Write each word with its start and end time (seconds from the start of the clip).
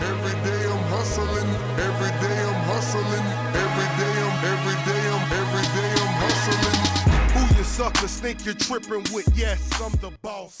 Every 0.00 0.32
day 0.44 0.64
I'm 0.64 0.84
hustling. 0.94 1.48
Every 1.78 2.12
day 2.22 2.38
I'm 2.44 2.62
hustling. 2.64 3.26
Every 3.64 3.88
day 3.98 4.14
I'm, 4.22 4.44
every 4.44 4.78
day 4.86 5.02
I'm, 5.10 5.32
every 5.42 5.66
day 5.74 5.92
I'm 6.02 6.14
hustling. 6.22 7.48
Who 7.48 7.58
you 7.58 7.64
suckers 7.64 8.20
think 8.20 8.44
you're 8.44 8.54
tripping 8.54 9.12
with? 9.12 9.28
Yes, 9.36 9.80
I'm 9.82 9.92
the 10.00 10.16
boss. 10.22 10.60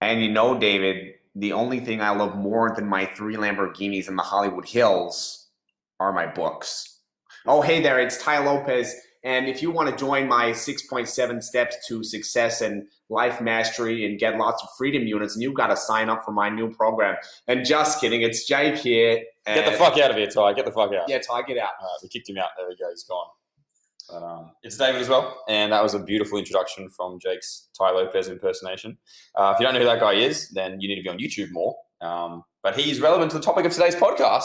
And 0.00 0.22
you 0.22 0.30
know, 0.30 0.58
David, 0.58 1.14
the 1.34 1.52
only 1.52 1.80
thing 1.80 2.00
I 2.00 2.10
love 2.10 2.36
more 2.36 2.72
than 2.74 2.88
my 2.88 3.04
three 3.04 3.36
Lamborghinis 3.36 4.08
in 4.08 4.16
the 4.16 4.22
Hollywood 4.22 4.66
Hills 4.66 5.48
are 6.00 6.12
my 6.12 6.26
books. 6.26 7.00
Oh, 7.46 7.60
hey 7.60 7.82
there, 7.82 7.98
it's 7.98 8.22
Tai 8.22 8.38
Lopez. 8.46 8.94
And 9.24 9.46
if 9.46 9.62
you 9.62 9.70
want 9.70 9.90
to 9.90 9.96
join 9.96 10.28
my 10.28 10.50
6.7 10.50 11.42
steps 11.42 11.76
to 11.88 12.02
success 12.02 12.60
and 12.60 12.86
life 13.08 13.40
mastery 13.40 14.06
and 14.06 14.18
get 14.18 14.36
lots 14.38 14.62
of 14.62 14.68
freedom 14.76 15.06
units, 15.06 15.34
and 15.34 15.42
you've 15.42 15.54
got 15.54 15.68
to 15.68 15.76
sign 15.76 16.08
up 16.08 16.24
for 16.24 16.32
my 16.32 16.48
new 16.48 16.72
program. 16.72 17.16
And 17.46 17.64
just 17.64 18.00
kidding, 18.00 18.22
it's 18.22 18.46
Jake 18.46 18.76
here. 18.76 19.22
Get 19.46 19.70
the 19.70 19.76
fuck 19.76 19.98
out 19.98 20.10
of 20.10 20.16
here, 20.16 20.26
Tai. 20.26 20.54
Get 20.54 20.64
the 20.64 20.72
fuck 20.72 20.92
out. 20.94 21.08
Yeah, 21.08 21.18
Tai, 21.18 21.42
get 21.42 21.58
out. 21.58 21.70
All 21.80 21.86
right, 21.86 21.98
we 22.02 22.08
kicked 22.08 22.28
him 22.28 22.38
out. 22.38 22.50
There 22.56 22.66
we 22.68 22.76
go. 22.76 22.88
He's 22.90 23.04
gone. 23.04 23.26
But, 24.08 24.22
um, 24.22 24.50
it's 24.62 24.76
David 24.76 25.00
as 25.00 25.08
well, 25.08 25.42
and 25.48 25.72
that 25.72 25.82
was 25.82 25.94
a 25.94 25.98
beautiful 25.98 26.38
introduction 26.38 26.90
from 26.90 27.18
Jake's 27.20 27.68
Tai 27.76 27.90
Lopez 27.92 28.28
impersonation. 28.28 28.98
Uh, 29.34 29.52
if 29.54 29.60
you 29.60 29.64
don't 29.64 29.74
know 29.74 29.80
who 29.80 29.86
that 29.86 30.00
guy 30.00 30.12
is, 30.12 30.50
then 30.50 30.80
you 30.80 30.88
need 30.88 30.96
to 30.96 31.02
be 31.02 31.08
on 31.08 31.18
YouTube 31.18 31.50
more. 31.52 31.74
Um, 32.02 32.42
but 32.62 32.78
he's 32.78 33.00
relevant 33.00 33.30
to 33.30 33.38
the 33.38 33.44
topic 33.44 33.64
of 33.64 33.72
today's 33.72 33.94
podcast, 33.94 34.44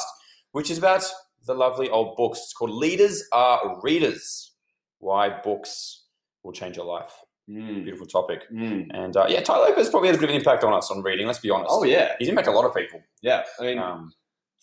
which 0.53 0.71
is 0.71 0.77
about 0.77 1.03
the 1.45 1.53
lovely 1.53 1.89
old 1.89 2.15
books. 2.15 2.39
It's 2.39 2.53
called 2.53 2.71
"Leaders 2.71 3.23
Are 3.33 3.79
Readers: 3.81 4.53
Why 4.99 5.29
Books 5.29 6.05
Will 6.43 6.53
Change 6.53 6.77
Your 6.77 6.85
Life." 6.85 7.11
Mm, 7.49 7.83
Beautiful 7.83 8.05
topic. 8.05 8.43
mm. 8.51 8.87
And 8.93 9.17
uh, 9.17 9.25
yeah, 9.27 9.41
Tai 9.41 9.57
Lopez 9.57 9.89
probably 9.89 10.09
has 10.09 10.17
a 10.17 10.19
bit 10.19 10.29
of 10.29 10.35
an 10.35 10.39
impact 10.39 10.63
on 10.63 10.73
us 10.73 10.91
on 10.91 11.01
reading. 11.01 11.25
Let's 11.25 11.39
be 11.39 11.49
honest. 11.49 11.69
Oh, 11.71 11.83
yeah. 11.83 12.13
he's 12.19 12.29
impacted 12.29 12.53
a 12.53 12.57
lot 12.57 12.65
of 12.65 12.75
people. 12.75 13.01
Yeah. 13.21 13.43
I 13.59 13.63
mean, 13.63 13.79
Um, 13.79 14.13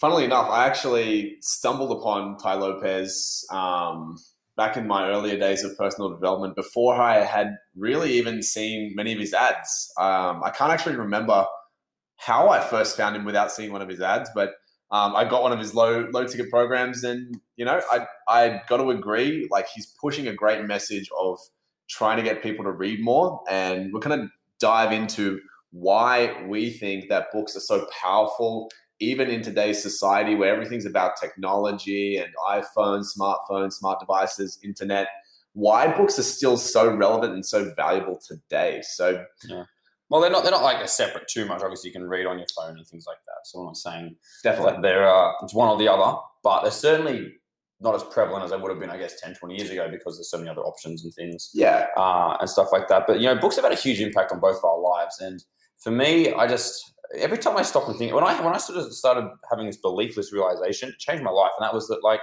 funnily 0.00 0.24
enough, 0.24 0.48
I 0.48 0.66
actually 0.66 1.36
stumbled 1.40 1.90
upon 1.98 2.36
Tai 2.38 2.54
Lopez 2.54 3.44
um, 3.50 4.16
back 4.56 4.76
in 4.76 4.86
my 4.86 5.08
earlier 5.08 5.36
days 5.38 5.64
of 5.64 5.76
personal 5.76 6.10
development 6.10 6.54
before 6.54 6.94
I 6.94 7.24
had 7.24 7.56
really 7.74 8.12
even 8.12 8.42
seen 8.42 8.92
many 8.94 9.12
of 9.12 9.18
his 9.18 9.34
ads. 9.34 9.92
Um, 9.98 10.42
I 10.44 10.50
can't 10.50 10.70
actually 10.70 10.96
remember 10.96 11.44
how 12.18 12.48
I 12.48 12.60
first 12.60 12.96
found 12.96 13.16
him 13.16 13.24
without 13.24 13.50
seeing 13.52 13.72
one 13.72 13.82
of 13.82 13.88
his 13.88 14.00
ads, 14.00 14.30
but 14.34 14.50
um, 14.90 15.16
I 15.16 15.24
got 15.24 15.42
one 15.42 15.52
of 15.52 15.58
his 15.58 15.74
low 15.74 16.08
low 16.12 16.24
ticket 16.26 16.48
programs, 16.50 17.02
and 17.04 17.38
you 17.56 17.64
know, 17.64 17.80
I 17.90 18.06
I 18.28 18.62
got 18.68 18.76
to 18.76 18.90
agree, 18.90 19.48
like 19.50 19.66
he's 19.74 19.92
pushing 20.00 20.28
a 20.28 20.32
great 20.32 20.64
message 20.64 21.10
of 21.20 21.38
trying 21.88 22.16
to 22.16 22.22
get 22.22 22.42
people 22.42 22.64
to 22.64 22.72
read 22.72 23.02
more, 23.02 23.42
and 23.48 23.92
we're 23.92 24.00
going 24.00 24.18
to 24.18 24.28
dive 24.58 24.92
into 24.92 25.40
why 25.72 26.44
we 26.46 26.70
think 26.70 27.08
that 27.08 27.26
books 27.32 27.56
are 27.56 27.60
so 27.60 27.86
powerful 28.02 28.70
even 28.98 29.28
in 29.28 29.42
today's 29.42 29.82
society 29.82 30.34
where 30.34 30.52
everything's 30.52 30.86
about 30.86 31.12
technology 31.20 32.16
and 32.16 32.28
iPhones, 32.48 33.08
smartphones, 33.16 33.74
smart 33.74 34.00
devices, 34.00 34.58
internet, 34.64 35.08
why 35.52 35.86
books 35.86 36.18
are 36.18 36.22
still 36.22 36.56
so 36.56 36.94
relevant 36.94 37.34
and 37.34 37.44
so 37.44 37.72
valuable 37.76 38.18
today. 38.26 38.80
So, 38.82 39.24
well, 40.08 40.20
they're 40.20 40.30
not. 40.30 40.42
They're 40.42 40.52
not 40.52 40.62
like 40.62 40.82
a 40.82 40.88
separate 40.88 41.28
too 41.28 41.46
much. 41.46 41.62
Obviously, 41.62 41.88
you 41.88 41.92
can 41.92 42.06
read 42.06 42.26
on 42.26 42.38
your 42.38 42.46
phone 42.56 42.76
and 42.76 42.86
things 42.86 43.06
like 43.06 43.18
that. 43.26 43.46
So 43.46 43.60
I'm 43.60 43.66
not 43.66 43.76
saying 43.76 44.16
definitely. 44.42 44.72
that 44.72 44.82
they're 44.82 45.08
uh, 45.08 45.32
it's 45.42 45.54
one 45.54 45.68
or 45.68 45.78
the 45.78 45.88
other, 45.88 46.18
but 46.42 46.62
they're 46.62 46.70
certainly 46.70 47.34
not 47.80 47.94
as 47.94 48.02
prevalent 48.04 48.44
as 48.44 48.50
they 48.50 48.56
would 48.56 48.70
have 48.70 48.80
been, 48.80 48.90
I 48.90 48.96
guess, 48.96 49.20
10, 49.20 49.34
20 49.34 49.54
years 49.54 49.70
ago 49.70 49.88
because 49.90 50.16
there's 50.16 50.30
so 50.30 50.38
many 50.38 50.48
other 50.48 50.62
options 50.62 51.04
and 51.04 51.12
things 51.14 51.50
Yeah. 51.52 51.86
uh, 51.96 52.36
and 52.40 52.48
stuff 52.48 52.68
like 52.72 52.88
that. 52.88 53.06
But 53.06 53.20
you 53.20 53.26
know, 53.26 53.36
books 53.36 53.56
have 53.56 53.64
had 53.64 53.72
a 53.72 53.76
huge 53.76 54.00
impact 54.00 54.32
on 54.32 54.40
both 54.40 54.56
of 54.56 54.64
our 54.64 54.80
lives. 54.80 55.20
And 55.20 55.44
for 55.78 55.90
me, 55.90 56.32
I 56.32 56.46
just 56.46 56.82
every 57.18 57.38
time 57.38 57.56
I 57.56 57.62
stop 57.62 57.86
and 57.88 57.96
think 57.96 58.12
when 58.14 58.24
I 58.24 58.40
when 58.42 58.54
I 58.54 58.58
sort 58.58 58.78
of 58.78 58.92
started 58.94 59.28
having 59.50 59.66
this 59.66 59.78
beliefless 59.78 60.32
realization, 60.32 60.88
it 60.88 60.98
changed 60.98 61.22
my 61.22 61.30
life, 61.30 61.52
and 61.58 61.64
that 61.64 61.74
was 61.74 61.86
that 61.88 62.02
like 62.02 62.20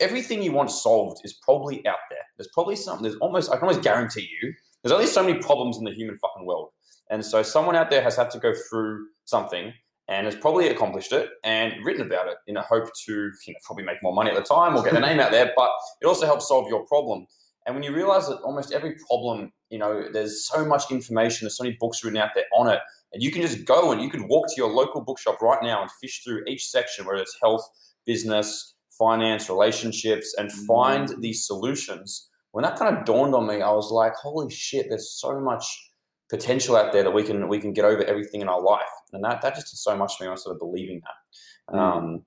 everything 0.00 0.42
you 0.42 0.52
want 0.52 0.70
solved 0.70 1.20
is 1.24 1.34
probably 1.42 1.86
out 1.86 1.98
there. 2.10 2.18
There's 2.36 2.48
probably 2.52 2.76
something. 2.76 3.02
There's 3.02 3.16
almost 3.20 3.50
I 3.50 3.56
can 3.56 3.68
almost 3.68 3.82
guarantee 3.84 4.28
you. 4.42 4.52
There's 4.82 4.92
only 4.92 5.06
so 5.06 5.22
many 5.22 5.38
problems 5.38 5.76
in 5.78 5.84
the 5.84 5.92
human 5.92 6.16
fucking 6.18 6.46
world, 6.46 6.70
and 7.10 7.24
so 7.24 7.42
someone 7.42 7.76
out 7.76 7.90
there 7.90 8.02
has 8.02 8.16
had 8.16 8.30
to 8.32 8.38
go 8.38 8.52
through 8.70 9.06
something 9.26 9.72
and 10.08 10.26
has 10.26 10.36
probably 10.36 10.68
accomplished 10.68 11.12
it 11.12 11.30
and 11.44 11.72
written 11.84 12.02
about 12.06 12.28
it 12.28 12.36
in 12.46 12.56
a 12.56 12.62
hope 12.62 12.90
to 13.06 13.12
you 13.12 13.52
know, 13.52 13.58
probably 13.64 13.84
make 13.84 14.02
more 14.02 14.14
money 14.14 14.30
at 14.30 14.36
the 14.36 14.42
time 14.42 14.76
or 14.76 14.82
get 14.82 14.92
their 14.92 15.00
name 15.00 15.20
out 15.20 15.30
there. 15.30 15.52
But 15.56 15.70
it 16.02 16.06
also 16.06 16.26
helps 16.26 16.48
solve 16.48 16.68
your 16.68 16.84
problem. 16.86 17.26
And 17.66 17.74
when 17.74 17.82
you 17.82 17.94
realize 17.94 18.28
that 18.28 18.40
almost 18.40 18.72
every 18.72 18.96
problem, 19.08 19.52
you 19.70 19.78
know, 19.78 20.04
there's 20.12 20.46
so 20.46 20.64
much 20.66 20.90
information, 20.90 21.46
there's 21.46 21.56
so 21.56 21.64
many 21.64 21.76
books 21.80 22.04
written 22.04 22.18
out 22.18 22.30
there 22.34 22.44
on 22.54 22.68
it, 22.68 22.80
and 23.12 23.22
you 23.22 23.30
can 23.30 23.42
just 23.42 23.64
go 23.64 23.92
and 23.92 24.02
you 24.02 24.10
could 24.10 24.22
walk 24.28 24.48
to 24.48 24.54
your 24.56 24.70
local 24.70 25.00
bookshop 25.00 25.40
right 25.40 25.62
now 25.62 25.80
and 25.80 25.90
fish 26.02 26.22
through 26.22 26.44
each 26.46 26.68
section, 26.68 27.06
whether 27.06 27.22
it's 27.22 27.38
health, 27.40 27.66
business, 28.04 28.74
finance, 28.90 29.48
relationships, 29.48 30.34
and 30.36 30.50
mm. 30.50 30.66
find 30.66 31.14
these 31.20 31.46
solutions. 31.46 32.28
When 32.50 32.64
that 32.64 32.78
kind 32.78 32.96
of 32.96 33.04
dawned 33.04 33.34
on 33.34 33.46
me, 33.46 33.62
I 33.62 33.70
was 33.70 33.90
like, 33.90 34.14
holy 34.14 34.50
shit, 34.50 34.86
there's 34.88 35.10
so 35.10 35.40
much 35.40 35.92
potential 36.30 36.76
out 36.76 36.92
there 36.92 37.02
that 37.02 37.10
we 37.12 37.22
can 37.22 37.48
we 37.48 37.60
can 37.60 37.72
get 37.72 37.84
over 37.84 38.04
everything 38.04 38.40
in 38.40 38.48
our 38.48 38.60
life. 38.60 38.82
And 39.12 39.22
that 39.24 39.42
that 39.42 39.54
just 39.54 39.70
did 39.70 39.78
so 39.78 39.96
much 39.96 40.18
to 40.18 40.24
me. 40.24 40.30
I 40.30 40.34
sort 40.36 40.54
of 40.54 40.60
believing 40.60 41.00
that. 41.00 41.74
Mm. 41.74 41.78
Um, 41.78 42.24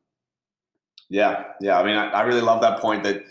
Yeah. 1.10 1.44
Yeah. 1.62 1.80
I 1.80 1.84
mean, 1.84 1.96
I, 1.96 2.10
I 2.10 2.22
really 2.24 2.42
love 2.42 2.62
that 2.62 2.82
point 2.82 3.04
that, 3.04 3.24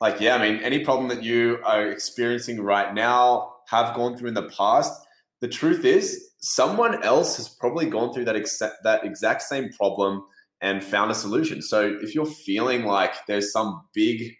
like, 0.00 0.20
yeah, 0.20 0.34
I 0.34 0.38
mean, 0.38 0.60
any 0.62 0.84
problem 0.84 1.08
that 1.08 1.22
you 1.22 1.58
are 1.64 1.88
experiencing 1.88 2.60
right 2.60 2.92
now, 2.92 3.54
have 3.68 3.94
gone 3.94 4.16
through 4.16 4.28
in 4.28 4.34
the 4.34 4.50
past, 4.50 4.92
the 5.40 5.46
truth 5.46 5.84
is 5.84 6.30
someone 6.40 7.02
else 7.04 7.36
has 7.36 7.48
probably 7.48 7.86
gone 7.86 8.12
through 8.12 8.24
that, 8.24 8.34
exact 8.34 8.82
that 8.82 9.04
exact 9.04 9.42
same 9.42 9.70
problem 9.72 10.24
and 10.60 10.82
found 10.82 11.10
a 11.10 11.14
solution. 11.14 11.62
So 11.62 11.96
if 12.02 12.14
you're 12.14 12.26
feeling 12.26 12.84
like 12.84 13.14
there's 13.26 13.52
some 13.52 13.82
big, 13.94 14.34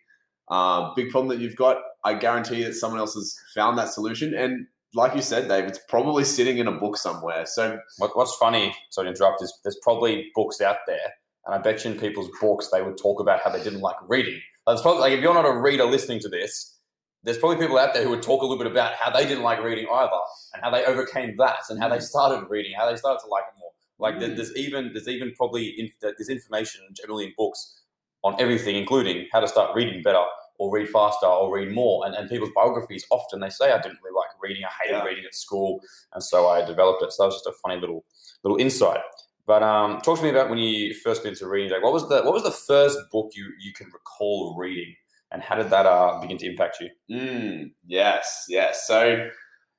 uh, 0.48 0.92
big 0.94 1.10
problem 1.10 1.28
that 1.28 1.42
you've 1.42 1.56
got, 1.56 1.76
I 2.04 2.14
guarantee 2.14 2.56
you 2.56 2.64
that 2.64 2.74
someone 2.74 2.98
else 2.98 3.14
has 3.14 3.38
found 3.54 3.78
that 3.78 3.91
solution. 3.91 4.34
And 4.34 4.66
like 4.94 5.14
you 5.14 5.22
said, 5.22 5.48
Dave, 5.48 5.64
it's 5.64 5.80
probably 5.88 6.24
sitting 6.24 6.58
in 6.58 6.66
a 6.66 6.72
book 6.72 6.96
somewhere. 6.96 7.46
So 7.46 7.78
What, 7.98 8.16
what's 8.16 8.34
funny, 8.36 8.74
sorry 8.90 9.06
to 9.06 9.10
interrupt, 9.12 9.42
is 9.42 9.52
there's 9.62 9.78
probably 9.82 10.30
books 10.34 10.60
out 10.60 10.78
there, 10.86 11.14
and 11.46 11.54
I 11.54 11.58
bet 11.58 11.84
you 11.84 11.92
in 11.92 11.98
people's 11.98 12.30
books 12.40 12.68
they 12.72 12.82
would 12.82 12.98
talk 12.98 13.20
about 13.20 13.40
how 13.40 13.50
they 13.50 13.62
didn't 13.62 13.80
like 13.80 13.96
reading. 14.08 14.40
That's 14.66 14.82
probably 14.82 15.00
like 15.00 15.12
if 15.12 15.20
you're 15.20 15.34
not 15.34 15.46
a 15.46 15.58
reader 15.58 15.84
listening 15.84 16.20
to 16.20 16.28
this, 16.28 16.76
there's 17.22 17.38
probably 17.38 17.58
people 17.58 17.78
out 17.78 17.94
there 17.94 18.02
who 18.04 18.10
would 18.10 18.22
talk 18.22 18.42
a 18.42 18.46
little 18.46 18.62
bit 18.62 18.70
about 18.70 18.94
how 18.94 19.10
they 19.10 19.26
didn't 19.26 19.42
like 19.44 19.62
reading 19.62 19.86
either, 19.92 20.10
and 20.54 20.62
how 20.62 20.70
they 20.70 20.84
overcame 20.84 21.36
that, 21.38 21.60
and 21.68 21.80
how 21.80 21.88
they 21.88 22.00
started 22.00 22.46
reading, 22.48 22.72
how 22.76 22.90
they 22.90 22.96
started 22.96 23.20
to 23.20 23.28
like 23.28 23.44
it 23.48 23.58
more. 23.60 23.70
Like 23.98 24.18
there- 24.18 24.30
mm. 24.30 24.36
there's 24.36 24.56
even 24.56 24.90
there's 24.92 25.08
even 25.08 25.32
probably 25.36 25.74
inf- 25.78 26.00
there's 26.00 26.28
information 26.28 26.80
generally 26.94 27.26
in 27.26 27.32
books 27.36 27.82
on 28.22 28.36
everything, 28.40 28.76
including 28.76 29.26
how 29.32 29.40
to 29.40 29.48
start 29.48 29.74
reading 29.74 30.02
better 30.02 30.22
or 30.60 30.71
read 30.71 30.91
faster 30.91 31.26
or 31.26 31.50
read 31.56 31.72
more. 31.72 32.04
And, 32.04 32.15
and 32.15 32.28
people's 32.28 32.50
biographies 32.54 33.06
often 33.10 33.41
they 33.41 33.48
say 33.48 33.72
I 33.72 33.81
didn't 33.81 33.98
really 34.04 34.15
like 34.15 34.28
reading, 34.43 34.62
I 34.65 34.72
hated 34.82 34.98
Yeah. 34.98 35.04
reading 35.04 35.25
at 35.25 35.34
school, 35.34 35.81
and 36.12 36.22
so 36.22 36.48
I 36.48 36.62
developed 36.65 37.03
it. 37.03 37.12
So 37.12 37.22
that 37.22 37.28
was 37.28 37.37
just 37.37 37.47
a 37.47 37.53
funny 37.62 37.81
little 37.81 38.04
little 38.44 38.59
insight. 38.60 39.00
But 39.47 39.62
um, 39.62 40.00
talk 40.03 40.19
to 40.19 40.22
me 40.22 40.28
about 40.28 40.50
when 40.50 40.59
you 40.59 40.94
first 40.94 41.22
got 41.22 41.31
into 41.31 41.48
reading. 41.48 41.72
Like, 41.72 41.82
What 41.82 41.94
was 41.94 42.06
the 42.10 42.21
what 42.22 42.34
was 42.34 42.43
the 42.43 42.50
first 42.50 42.98
book 43.10 43.31
you 43.34 43.47
you 43.59 43.72
can 43.72 43.87
recall 43.87 44.54
reading, 44.59 44.94
and 45.32 45.43
how 45.43 45.54
did 45.56 45.71
that 45.71 45.87
uh, 45.87 46.21
begin 46.21 46.37
to 46.38 46.47
impact 46.47 46.77
you? 46.82 46.91
Mm, 47.10 47.72
yes, 47.87 48.44
yes. 48.48 48.87
So 48.87 49.28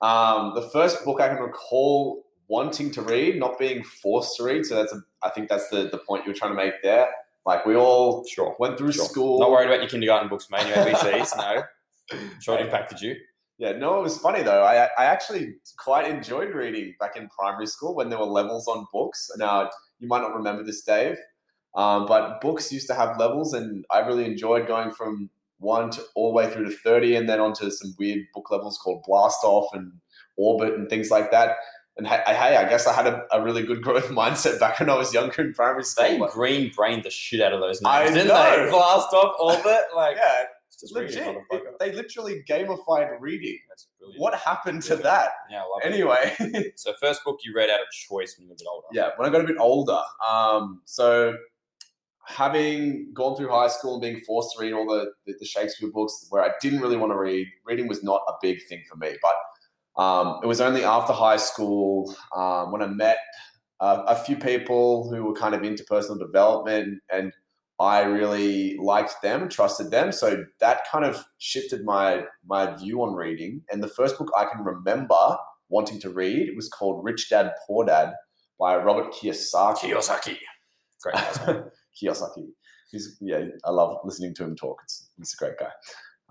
um, 0.02 0.54
the 0.56 0.68
first 0.74 1.06
book 1.06 1.22
I 1.22 1.28
can 1.30 1.38
recall 1.38 2.24
wanting 2.48 2.92
to 2.92 3.02
read, 3.02 3.40
not 3.40 3.58
being 3.60 3.84
forced 3.84 4.36
to 4.38 4.44
read. 4.44 4.66
So 4.66 4.76
that's 4.76 4.94
a, 4.94 5.00
I 5.24 5.30
think 5.30 5.48
that's 5.48 5.70
the 5.70 5.90
the 5.90 6.00
point 6.00 6.26
you 6.26 6.32
were 6.32 6.38
trying 6.42 6.52
to 6.52 6.58
make 6.64 6.82
there. 6.82 7.08
Like 7.46 7.66
we 7.66 7.76
all 7.76 8.24
Sure. 8.26 8.56
went 8.60 8.78
through 8.78 8.92
Sure. 8.92 9.06
school. 9.06 9.40
Not 9.40 9.52
worried 9.52 9.68
about 9.68 9.80
your 9.82 9.90
kindergarten 9.90 10.30
books, 10.30 10.48
mate. 10.50 10.68
Your 10.68 10.78
ABCs, 10.78 11.36
no. 11.38 11.64
Sure 12.42 12.56
it 12.58 12.62
impacted 12.66 13.00
you. 13.02 13.16
Yeah, 13.58 13.72
no, 13.74 14.00
it 14.00 14.04
was 14.04 14.18
funny 14.18 14.42
though. 14.42 14.64
I 14.64 14.90
I 14.98 15.06
actually 15.06 15.56
quite 15.78 16.08
enjoyed 16.10 16.54
reading 16.54 16.94
back 17.00 17.16
in 17.16 17.30
primary 17.30 17.68
school 17.68 17.96
when 17.96 18.10
there 18.10 18.20
were 18.20 18.26
levels 18.26 18.68
on 18.68 18.86
books. 18.92 19.30
Now 19.38 19.70
you 20.00 20.08
might 20.08 20.22
not 20.22 20.34
remember 20.36 20.64
this, 20.64 20.82
Dave, 20.82 21.18
um, 21.76 22.06
but 22.06 22.42
books 22.42 22.72
used 22.72 22.88
to 22.88 22.96
have 22.96 23.18
levels, 23.20 23.54
and 23.54 23.86
I 23.92 24.00
really 24.00 24.26
enjoyed 24.26 24.68
going 24.68 24.92
from 24.92 25.30
one 25.60 25.92
to 25.92 26.02
all 26.16 26.30
the 26.32 26.36
way 26.36 26.50
through 26.52 26.66
to 26.66 26.76
thirty, 26.76 27.16
and 27.16 27.30
then 27.30 27.40
onto 27.40 27.70
some 27.70 27.94
weird 27.98 28.26
book 28.34 28.50
levels 28.52 28.78
called 28.78 29.04
Blast 29.08 29.40
Off 29.44 29.74
and 29.74 29.94
Orbit 30.38 30.74
and 30.74 30.90
things 30.90 31.10
like 31.12 31.32
that. 31.32 31.56
And 31.98 32.08
hey, 32.08 32.22
hey 32.26 32.56
I 32.56 32.68
guess 32.70 32.88
I 32.88 32.94
had 32.94 33.06
a, 33.08 33.24
a 33.34 33.42
really 33.44 33.64
good 33.64 33.82
growth 33.82 34.08
mindset 34.10 34.60
back 34.60 34.80
when 34.80 34.90
I 34.90 34.96
was 34.96 35.14
younger 35.14 35.42
in 35.42 35.54
primary 35.54 35.84
school. 35.84 36.06
They 36.06 36.34
green 36.34 36.72
brained 36.76 37.04
the 37.04 37.10
shit 37.10 37.42
out 37.42 37.54
of 37.54 37.60
those 37.60 37.82
names, 37.82 37.94
I 37.94 38.06
didn't 38.14 38.28
know. 38.30 38.66
they? 38.66 38.72
Blast 38.72 39.14
off 39.14 39.36
orbit, 39.40 39.82
like 39.96 40.16
yeah, 40.18 40.44
just 40.80 40.94
legit. 40.94 41.36
It- 41.52 41.64
they 41.80 41.92
literally 41.92 42.44
gamified 42.48 43.10
reading. 43.20 43.58
That's 43.70 43.88
brilliant. 44.00 44.22
What 44.22 44.36
happened 44.36 44.84
to 44.84 44.96
Brilliant. 44.96 45.04
that? 45.04 45.30
Yeah. 45.50 45.64
Anyway. 45.84 46.72
So 46.78 46.94
first 47.02 47.24
book 47.26 47.40
you 47.44 47.54
read 47.56 47.70
out 47.72 47.80
of 47.82 47.88
choice 47.92 48.36
when 48.38 48.46
you 48.46 48.50
were 48.50 48.54
a 48.54 48.58
bit 48.58 48.68
older. 48.72 48.88
yeah, 48.94 49.10
when 49.18 49.28
I 49.28 49.32
got 49.32 49.42
a 49.44 49.48
bit 49.48 49.58
older. 49.60 50.00
Um, 50.28 50.82
so 50.86 51.36
having 52.26 53.12
gone 53.14 53.36
through 53.36 53.50
high 53.50 53.68
school 53.68 53.94
and 53.94 54.02
being 54.02 54.20
forced 54.26 54.56
to 54.56 54.62
read 54.64 54.74
all 54.74 54.86
the, 54.88 55.12
the, 55.26 55.34
the 55.40 55.46
Shakespeare 55.46 55.90
books 55.92 56.28
where 56.30 56.44
I 56.44 56.50
didn't 56.62 56.80
really 56.80 56.98
want 56.98 57.12
to 57.12 57.18
read, 57.18 57.48
reading 57.66 57.88
was 57.88 58.04
not 58.04 58.22
a 58.28 58.34
big 58.42 58.60
thing 58.70 58.84
for 58.90 58.96
me. 58.98 59.10
But 59.22 59.34
um, 59.98 60.40
it 60.44 60.48
was 60.48 60.62
only 60.62 60.84
after 60.84 61.14
high 61.14 61.38
school 61.38 62.16
um, 62.36 62.72
when 62.72 62.82
I 62.82 62.88
met 62.88 63.18
uh, 63.80 64.04
a 64.08 64.16
few 64.16 64.38
people 64.38 65.12
who 65.12 65.24
were 65.24 65.34
kind 65.34 65.56
of 65.56 65.64
into 65.64 65.84
personal 65.84 66.18
development, 66.18 67.02
and 67.12 67.34
I 67.80 68.02
really 68.02 68.78
liked 68.78 69.16
them, 69.24 69.50
trusted 69.50 69.90
them. 69.90 70.12
So 70.12 70.46
that 70.60 70.82
kind 70.92 71.04
of 71.04 71.24
shifted 71.40 71.84
my 71.84 72.24
my 72.46 72.76
view 72.76 73.02
on 73.02 73.16
reading. 73.16 73.64
And 73.72 73.84
the 73.84 73.88
first 73.88 74.18
book 74.18 74.32
I 74.38 74.46
can 74.46 74.64
remember 74.64 75.38
wanting 75.70 76.00
to 76.02 76.10
read 76.10 76.52
was 76.56 76.70
called 76.70 77.04
Rich 77.04 77.30
Dad 77.30 77.54
Poor 77.66 77.86
Dad 77.86 78.14
by 78.60 78.78
Robert 78.78 79.12
Kiyosaki. 79.14 79.92
Kiyosaki. 79.92 80.38
Great. 81.02 81.16
Kiyosaki. 82.02 82.50
He's 82.92 83.18
yeah, 83.20 83.46
I 83.66 83.72
love 83.72 83.98
listening 84.04 84.36
to 84.36 84.44
him 84.44 84.56
talk. 84.56 84.80
It's, 84.84 85.10
he's 85.18 85.34
a 85.34 85.44
great 85.44 85.58
guy. 85.58 85.72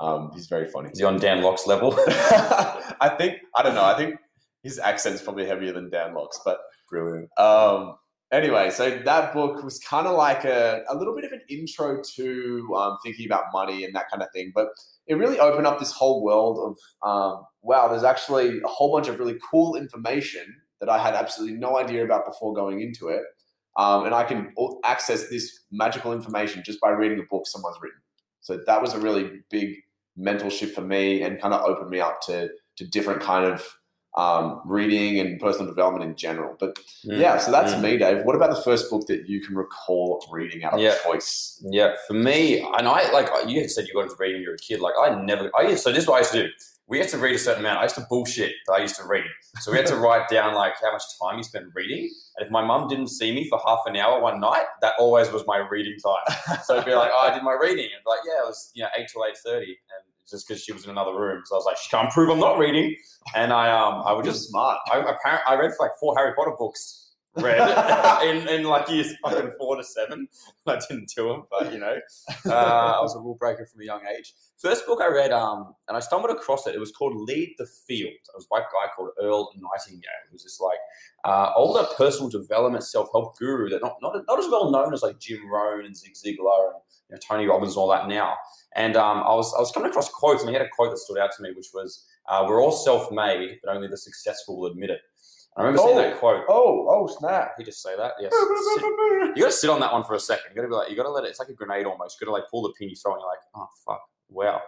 Um, 0.01 0.31
he's 0.35 0.47
very 0.47 0.69
funny. 0.71 0.91
Is 0.91 0.99
he 0.99 1.05
on 1.05 1.19
Dan 1.19 1.43
Lok's 1.43 1.67
level? 1.67 1.95
I 2.09 3.15
think 3.19 3.39
I 3.55 3.63
don't 3.63 3.75
know. 3.75 3.85
I 3.85 3.97
think 3.97 4.17
his 4.63 4.79
accent's 4.79 5.23
probably 5.23 5.47
heavier 5.47 5.73
than 5.73 5.91
Dan 5.91 6.15
Lok's, 6.15 6.41
but 6.45 6.59
Brilliant. 6.89 7.29
um, 7.39 7.97
anyway, 8.33 8.71
so 8.71 8.99
that 9.05 9.33
book 9.33 9.63
was 9.63 9.79
kind 9.79 10.07
of 10.07 10.17
like 10.17 10.45
a, 10.45 10.83
a 10.89 10.97
little 10.97 11.15
bit 11.15 11.25
of 11.25 11.33
an 11.33 11.43
intro 11.49 12.03
to 12.17 12.75
um, 12.77 12.99
thinking 13.05 13.27
about 13.27 13.45
money 13.53 13.85
and 13.85 13.95
that 13.95 14.11
kind 14.11 14.23
of 14.23 14.29
thing. 14.33 14.53
But 14.55 14.69
it 15.07 15.15
really 15.15 15.39
opened 15.39 15.67
up 15.67 15.79
this 15.79 15.93
whole 15.93 16.23
world 16.23 16.59
of 16.59 17.09
um, 17.09 17.45
wow, 17.63 17.89
there's 17.89 18.05
actually 18.05 18.61
a 18.65 18.69
whole 18.69 18.93
bunch 18.93 19.09
of 19.09 19.19
really 19.19 19.39
cool 19.51 19.77
information 19.77 20.57
that 20.81 20.89
I 20.89 20.99
had 20.99 21.15
absolutely 21.15 21.59
no 21.59 21.79
idea 21.79 22.05
about 22.05 22.27
before 22.27 22.55
going 22.55 22.81
into 22.81 23.09
it. 23.09 23.23
Um, 23.77 24.05
and 24.05 24.15
I 24.15 24.25
can 24.25 24.53
access 24.85 25.29
this 25.29 25.61
magical 25.71 26.13
information 26.13 26.63
just 26.65 26.81
by 26.81 26.91
reading 26.91 27.19
a 27.19 27.23
book 27.31 27.47
someone's 27.47 27.77
written. 27.81 28.01
So 28.41 28.59
that 28.67 28.83
was 28.83 28.95
a 28.95 28.99
really 28.99 29.43
big 29.51 29.77
mental 30.17 30.51
shift 30.51 30.75
for 30.75 30.83
me 30.83 31.23
and 31.23 31.41
kind 31.41 31.55
of 31.55 31.63
opened 31.63 31.91
me 31.91 32.01
up 32.01 32.21
to, 32.23 32.49
to 32.77 32.87
different 32.87 33.21
kind 33.23 33.47
of 33.47 33.67
um, 34.17 34.61
reading 34.67 35.21
and 35.21 35.41
personal 35.41 35.67
development 35.67 36.05
in 36.05 36.17
general. 36.17 36.57
But 36.59 36.75
Mm. 37.07 37.21
yeah, 37.21 37.39
so 37.39 37.53
that's 37.53 37.75
Mm. 37.75 37.83
me, 37.83 37.97
Dave. 37.97 38.25
What 38.25 38.35
about 38.35 38.51
the 38.51 38.61
first 38.63 38.91
book 38.91 39.07
that 39.07 39.29
you 39.29 39.41
can 39.41 39.55
recall 39.55 40.25
reading 40.33 40.65
out 40.65 40.75
of 40.75 40.81
Yeah. 40.81 40.97
choice? 41.05 41.65
Yeah, 41.71 41.95
for 42.09 42.15
me, 42.15 42.59
and 42.61 42.89
I 42.89 43.09
like 43.13 43.29
you 43.47 43.69
said 43.69 43.87
you 43.87 43.95
got 43.95 44.03
into 44.03 44.17
reading 44.19 44.37
when 44.39 44.43
you 44.43 44.49
were 44.49 44.55
a 44.57 44.59
kid. 44.59 44.81
Like 44.81 44.95
I 45.01 45.15
never, 45.23 45.49
I 45.57 45.63
used 45.63 45.83
so 45.85 45.93
this 45.93 46.03
is 46.03 46.09
what 46.09 46.17
I 46.17 46.19
used 46.21 46.33
to 46.33 46.43
do. 46.43 46.49
We 46.91 46.99
had 46.99 47.09
to 47.11 47.19
read 47.19 47.37
a 47.37 47.39
certain 47.39 47.61
amount. 47.65 47.79
I 47.79 47.85
used 47.85 47.95
to 47.95 48.07
bullshit 48.11 48.53
that 48.67 48.75
I 48.75 48.81
used 48.81 48.97
to 48.97 49.07
read. 49.07 49.25
So 49.61 49.71
we 49.71 49.79
had 49.79 49.87
to 49.87 49.97
write 50.05 50.29
down 50.29 50.55
like 50.55 50.75
how 50.83 50.93
much 50.93 51.05
time 51.23 51.39
you 51.39 51.45
spent 51.45 51.67
reading. 51.75 52.11
And 52.37 52.45
if 52.45 52.51
my 52.51 52.65
mum 52.65 52.89
didn't 52.89 53.09
see 53.09 53.33
me 53.33 53.49
for 53.49 53.61
half 53.65 53.81
an 53.87 53.97
hour 53.97 54.21
one 54.21 54.41
night, 54.41 54.65
that 54.83 54.95
always 54.99 55.31
was 55.31 55.45
my 55.47 55.59
reading 55.71 55.97
time. 56.05 56.59
So 56.65 56.75
it'd 56.75 56.87
be 56.87 56.95
like, 56.95 57.11
oh, 57.15 57.29
I 57.29 57.33
did 57.33 57.45
my 57.45 57.57
reading. 57.61 57.85
And 57.85 58.05
be 58.05 58.11
like, 58.11 58.21
yeah, 58.27 58.43
it 58.43 58.47
was 58.47 58.73
you 58.75 58.83
know 58.83 58.89
eight 58.99 59.07
till 59.13 59.25
eight 59.25 59.39
thirty, 59.39 59.67
and 59.67 60.11
just 60.29 60.47
because 60.47 60.63
she 60.63 60.73
was 60.73 60.85
in 60.85 60.91
another 60.91 61.15
room. 61.15 61.43
So 61.45 61.55
I 61.55 61.59
was 61.59 61.65
like, 61.65 61.77
she 61.77 61.89
can't 61.91 62.11
prove 62.11 62.31
I'm 62.31 62.39
not 62.39 62.59
reading. 62.59 62.97
And 63.35 63.53
I 63.53 63.71
um 63.71 64.03
I 64.05 64.13
would 64.13 64.25
Just 64.25 64.49
smart. 64.49 64.79
I 64.93 64.99
apparently 64.99 65.45
I 65.47 65.55
read 65.55 65.73
for 65.77 65.87
like 65.87 65.93
four 66.01 66.17
Harry 66.17 66.33
Potter 66.35 66.53
books. 66.59 67.00
Read 67.37 68.23
in, 68.25 68.49
in 68.49 68.65
like 68.65 68.89
years 68.89 69.15
fucking 69.23 69.53
four 69.57 69.77
to 69.77 69.85
seven. 69.85 70.27
I 70.67 70.79
didn't 70.89 71.13
do 71.15 71.29
them, 71.29 71.45
but 71.49 71.73
you 71.73 71.79
know, 71.79 71.97
uh, 72.47 72.51
I 72.51 73.01
was 73.01 73.15
a 73.15 73.21
rule 73.21 73.37
breaker 73.37 73.67
from 73.67 73.83
a 73.83 73.85
young 73.85 74.01
age. 74.17 74.35
First 74.59 74.85
book 74.87 75.01
I 75.01 75.07
read, 75.07 75.31
um, 75.31 75.75
and 75.87 75.97
I 75.97 76.01
stumbled 76.01 76.31
across 76.31 76.67
it. 76.67 76.75
It 76.75 76.81
was 76.81 76.91
called 76.91 77.15
Lead 77.17 77.55
the 77.57 77.67
Field. 77.87 78.13
It 78.13 78.35
was 78.35 78.47
by 78.47 78.59
a 78.59 78.63
guy 78.63 78.91
called 78.95 79.11
Earl 79.21 79.53
Nightingale. 79.55 80.11
It 80.29 80.33
was 80.33 80.43
this 80.43 80.61
like 80.61 80.79
uh, 81.25 81.53
older 81.55 81.87
personal 81.97 82.29
development 82.29 82.83
self 82.83 83.09
help 83.13 83.39
guru 83.39 83.69
that 83.71 83.81
not, 83.81 83.97
not 84.03 84.17
not 84.27 84.39
as 84.39 84.47
well 84.49 84.71
known 84.71 84.93
as 84.93 85.03
like 85.03 85.21
Jim 85.21 85.49
Rohn 85.49 85.85
and 85.85 85.97
Zig 85.97 86.15
Ziglar 86.15 86.73
and 86.73 86.83
you 87.09 87.15
know, 87.15 87.19
Tony 87.27 87.47
Robbins 87.47 87.75
and 87.75 87.79
all 87.79 87.91
that 87.91 88.09
now. 88.09 88.37
And 88.75 88.97
um, 88.97 89.19
I 89.19 89.35
was 89.35 89.55
I 89.57 89.61
was 89.61 89.71
coming 89.73 89.91
across 89.91 90.09
quotes, 90.09 90.43
and 90.43 90.51
he 90.51 90.55
had 90.55 90.65
a 90.65 90.69
quote 90.69 90.91
that 90.91 90.99
stood 90.99 91.19
out 91.19 91.31
to 91.37 91.43
me, 91.43 91.51
which 91.53 91.71
was, 91.75 92.07
uh, 92.29 92.45
"We're 92.47 92.63
all 92.63 92.73
self 92.73 93.11
made, 93.11 93.59
but 93.63 93.75
only 93.75 93.89
the 93.89 93.97
successful 93.97 94.59
will 94.59 94.71
admit 94.71 94.91
it." 94.91 95.01
I 95.57 95.63
remember 95.63 95.83
seeing 95.83 95.99
Oh. 95.99 96.03
that 96.03 96.19
quote. 96.19 96.45
Oh, 96.49 96.87
oh, 96.89 97.07
snap. 97.19 97.55
He 97.59 97.65
just 97.65 97.83
say 97.83 97.97
that? 97.97 98.13
Yes. 98.21 98.33
Sit- 98.33 99.37
you 99.37 99.43
gotta 99.43 99.53
sit 99.53 99.69
on 99.71 99.81
that 99.81 99.93
one 99.93 100.05
for 100.05 100.15
a 100.15 100.21
second. 100.21 100.45
You 100.51 100.57
gotta 100.57 100.69
be 100.69 100.75
like, 100.75 100.91
you 100.91 100.97
gotta 100.97 101.11
let 101.11 101.25
it. 101.25 101.29
It's 101.29 101.39
like 101.41 101.49
a 101.49 101.55
grenade 101.55 101.87
almost. 101.87 102.21
You 102.21 102.27
gotta 102.27 102.35
like 102.41 102.49
pull 102.51 102.63
the 102.63 102.73
pin 102.79 102.89
you 102.89 102.97
throw, 102.97 103.13
and 103.15 103.21
you're 103.21 103.29
like, 103.29 103.41
oh 103.57 103.67
fuck, 103.85 104.01
wow. 104.29 104.63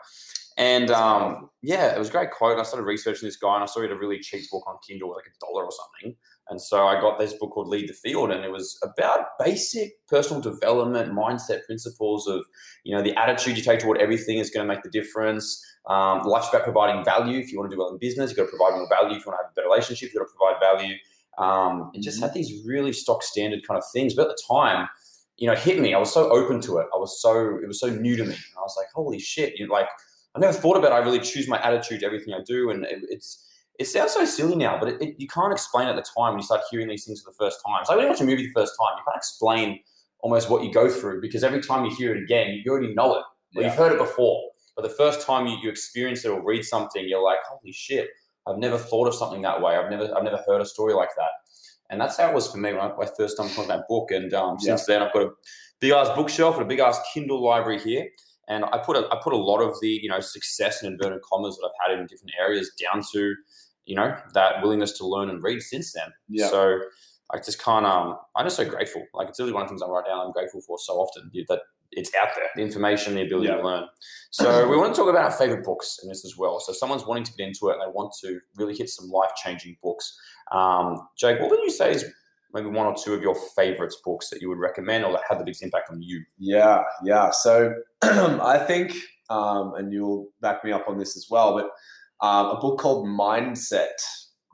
And 0.58 0.90
um, 0.90 1.50
yeah, 1.62 1.94
it 1.94 1.98
was 1.98 2.08
a 2.08 2.12
great 2.12 2.30
quote. 2.30 2.52
And 2.52 2.60
I 2.60 2.64
started 2.64 2.84
researching 2.84 3.26
this 3.26 3.36
guy, 3.36 3.54
and 3.54 3.62
I 3.62 3.66
saw 3.66 3.80
he 3.80 3.88
had 3.88 3.96
a 3.96 3.98
really 3.98 4.18
cheap 4.18 4.50
book 4.50 4.64
on 4.66 4.76
Kindle, 4.86 5.10
like 5.10 5.24
a 5.26 5.44
dollar 5.44 5.64
or 5.64 5.70
something. 5.72 6.16
And 6.48 6.60
so 6.60 6.86
I 6.86 7.00
got 7.00 7.18
this 7.18 7.32
book 7.34 7.50
called 7.50 7.68
Lead 7.68 7.88
the 7.88 7.94
Field, 7.94 8.30
and 8.30 8.44
it 8.44 8.50
was 8.50 8.78
about 8.82 9.38
basic 9.38 9.92
personal 10.08 10.42
development, 10.42 11.12
mindset 11.12 11.64
principles 11.64 12.26
of, 12.26 12.44
you 12.84 12.94
know, 12.94 13.02
the 13.02 13.16
attitude 13.18 13.56
you 13.56 13.62
take 13.62 13.80
toward 13.80 13.98
everything 13.98 14.38
is 14.38 14.50
going 14.50 14.66
to 14.66 14.72
make 14.72 14.82
the 14.82 14.90
difference. 14.90 15.64
Um, 15.86 16.22
life's 16.22 16.48
about 16.48 16.64
providing 16.64 17.04
value. 17.04 17.38
If 17.38 17.52
you 17.52 17.58
want 17.58 17.70
to 17.70 17.76
do 17.76 17.80
well 17.80 17.90
in 17.90 17.98
business, 17.98 18.30
you've 18.30 18.36
got 18.36 18.44
to 18.44 18.56
provide 18.56 18.76
more 18.76 18.88
value. 18.88 19.16
If 19.16 19.24
you 19.24 19.30
want 19.30 19.40
to 19.40 19.44
have 19.44 19.52
a 19.52 19.54
better 19.54 19.68
relationship, 19.68 20.10
you've 20.12 20.20
got 20.20 20.28
to 20.28 20.34
provide 20.36 20.60
value. 20.60 20.96
Um, 21.38 21.90
it 21.94 22.02
just 22.02 22.20
had 22.20 22.34
these 22.34 22.64
really 22.66 22.92
stock 22.92 23.22
standard 23.22 23.66
kind 23.66 23.78
of 23.78 23.84
things. 23.92 24.14
But 24.14 24.28
at 24.28 24.36
the 24.36 24.42
time, 24.48 24.88
you 25.38 25.46
know, 25.46 25.54
it 25.54 25.60
hit 25.60 25.80
me. 25.80 25.94
I 25.94 25.98
was 25.98 26.12
so 26.12 26.30
open 26.30 26.60
to 26.62 26.78
it. 26.78 26.86
I 26.94 26.98
was 26.98 27.20
so 27.20 27.58
it 27.62 27.66
was 27.66 27.80
so 27.80 27.88
new 27.88 28.16
to 28.16 28.22
me. 28.22 28.34
And 28.34 28.58
I 28.58 28.60
was 28.60 28.74
like, 28.76 28.88
holy 28.94 29.18
shit! 29.18 29.58
You 29.58 29.66
know, 29.66 29.72
like 29.72 29.88
I 30.34 30.38
never 30.38 30.52
thought 30.52 30.76
about. 30.76 30.92
It. 30.92 30.94
I 30.94 30.98
really 30.98 31.20
choose 31.20 31.48
my 31.48 31.60
attitude 31.62 32.00
to 32.00 32.06
everything 32.06 32.34
I 32.34 32.40
do, 32.46 32.70
and 32.70 32.84
it, 32.84 33.00
it's 33.10 33.46
it 33.78 33.86
sounds 33.86 34.12
so 34.12 34.24
silly 34.24 34.56
now, 34.56 34.78
but 34.78 34.88
it, 34.88 35.02
it, 35.02 35.14
you 35.18 35.26
can't 35.28 35.52
explain 35.52 35.88
at 35.88 35.96
the 35.96 36.02
time 36.02 36.32
when 36.32 36.38
you 36.38 36.44
start 36.44 36.62
hearing 36.70 36.88
these 36.88 37.04
things 37.04 37.22
for 37.22 37.30
the 37.30 37.36
first 37.36 37.58
time. 37.66 37.84
So 37.84 37.96
when 37.96 38.04
you 38.04 38.10
watch 38.10 38.20
a 38.20 38.24
movie 38.24 38.46
the 38.46 38.52
first 38.52 38.74
time, 38.78 38.96
you 38.96 39.02
can't 39.06 39.16
explain 39.16 39.80
almost 40.20 40.48
what 40.50 40.62
you 40.62 40.72
go 40.72 40.88
through 40.88 41.20
because 41.20 41.42
every 41.42 41.60
time 41.60 41.84
you 41.84 41.94
hear 41.96 42.14
it 42.14 42.22
again, 42.22 42.62
you 42.64 42.70
already 42.70 42.94
know 42.94 43.16
it. 43.16 43.24
Yeah. 43.52 43.66
You've 43.66 43.74
heard 43.74 43.92
it 43.92 43.98
before, 43.98 44.40
but 44.76 44.82
the 44.82 44.88
first 44.90 45.26
time 45.26 45.46
you, 45.46 45.56
you 45.62 45.68
experience 45.68 46.24
it 46.24 46.28
or 46.30 46.42
read 46.42 46.64
something, 46.64 47.04
you're 47.06 47.22
like, 47.22 47.38
holy 47.48 47.72
shit! 47.72 48.08
I've 48.46 48.58
never 48.58 48.78
thought 48.78 49.08
of 49.08 49.14
something 49.14 49.42
that 49.42 49.60
way. 49.60 49.76
I've 49.76 49.90
never 49.90 50.16
I've 50.16 50.24
never 50.24 50.42
heard 50.46 50.60
a 50.60 50.66
story 50.66 50.94
like 50.94 51.10
that. 51.16 51.30
And 51.90 52.00
that's 52.00 52.16
how 52.16 52.30
it 52.30 52.34
was 52.34 52.50
for 52.50 52.56
me 52.56 52.72
when 52.72 52.80
I, 52.80 52.86
when 52.86 53.06
I 53.06 53.10
first 53.16 53.34
stumbled 53.34 53.52
upon 53.52 53.68
that 53.68 53.86
book. 53.86 54.10
And 54.12 54.32
um, 54.32 54.56
Yeah. 54.60 54.76
since 54.76 54.86
then, 54.86 55.02
I've 55.02 55.12
got 55.12 55.22
a 55.24 55.30
big 55.78 55.90
ass 55.92 56.08
bookshelf 56.16 56.54
and 56.56 56.64
a 56.64 56.68
big 56.68 56.78
ass 56.78 56.98
Kindle 57.12 57.44
library 57.44 57.80
here. 57.80 58.06
And 58.48 58.64
I 58.64 58.78
put 58.78 58.96
a, 58.96 59.08
I 59.12 59.20
put 59.22 59.32
a 59.32 59.36
lot 59.36 59.60
of 59.60 59.78
the 59.80 59.88
you 59.88 60.08
know 60.08 60.20
success 60.20 60.82
and 60.82 60.92
inverted 60.92 61.20
commas 61.22 61.56
that 61.56 61.66
I've 61.68 61.90
had 61.90 62.00
in 62.00 62.06
different 62.06 62.32
areas 62.40 62.70
down 62.80 63.02
to 63.12 63.34
you 63.84 63.96
know 63.96 64.16
that 64.34 64.62
willingness 64.62 64.92
to 64.98 65.06
learn 65.06 65.30
and 65.30 65.42
read 65.42 65.62
since 65.62 65.92
then. 65.92 66.10
Yeah. 66.28 66.48
So 66.48 66.78
I 67.32 67.38
just 67.38 67.62
can't. 67.62 67.86
Um, 67.86 68.16
I'm 68.36 68.44
just 68.46 68.56
so 68.56 68.68
grateful. 68.68 69.04
Like 69.14 69.28
it's 69.28 69.38
really 69.40 69.52
one 69.52 69.62
of 69.62 69.68
the 69.68 69.72
things 69.72 69.82
I 69.82 69.86
write 69.86 70.06
down. 70.06 70.26
I'm 70.26 70.32
grateful 70.32 70.60
for 70.60 70.76
so 70.78 70.94
often 70.94 71.30
that 71.48 71.60
it's 71.94 72.10
out 72.20 72.28
there, 72.34 72.46
the 72.56 72.62
information, 72.62 73.14
the 73.14 73.22
ability 73.22 73.48
Yeah. 73.48 73.56
to 73.56 73.62
learn. 73.62 73.84
So 74.30 74.66
we 74.70 74.76
want 74.76 74.94
to 74.94 75.00
talk 75.00 75.10
about 75.10 75.24
our 75.24 75.30
favorite 75.30 75.64
books 75.64 75.98
in 76.02 76.08
this 76.08 76.24
as 76.24 76.36
well. 76.38 76.58
So 76.60 76.72
if 76.72 76.78
someone's 76.78 77.06
wanting 77.06 77.24
to 77.24 77.32
get 77.34 77.46
into 77.46 77.68
it 77.68 77.74
and 77.74 77.82
they 77.82 77.92
want 77.92 78.12
to 78.22 78.40
really 78.56 78.74
hit 78.74 78.88
some 78.88 79.08
life 79.10 79.30
changing 79.42 79.76
books. 79.82 80.18
Um, 80.52 81.06
Jake, 81.18 81.38
what 81.40 81.50
would 81.50 81.60
you 81.60 81.70
say 81.70 81.92
is 81.92 82.04
maybe 82.54 82.68
one 82.68 82.86
or 82.86 82.94
two 82.94 83.14
of 83.14 83.22
your 83.22 83.34
favorites 83.56 84.00
books 84.04 84.30
that 84.30 84.40
you 84.40 84.48
would 84.48 84.58
recommend 84.58 85.04
or 85.04 85.12
that 85.12 85.22
had 85.28 85.38
the 85.38 85.44
biggest 85.44 85.62
impact 85.62 85.90
on 85.90 86.02
you? 86.02 86.22
Yeah, 86.38 86.82
yeah. 87.04 87.30
So 87.30 87.74
I 88.02 88.58
think, 88.58 88.94
um, 89.30 89.74
and 89.74 89.92
you'll 89.92 90.28
back 90.40 90.64
me 90.64 90.72
up 90.72 90.88
on 90.88 90.98
this 90.98 91.16
as 91.16 91.26
well, 91.30 91.54
but 91.54 92.26
um, 92.26 92.46
a 92.46 92.60
book 92.60 92.78
called 92.78 93.06
Mindset 93.06 93.88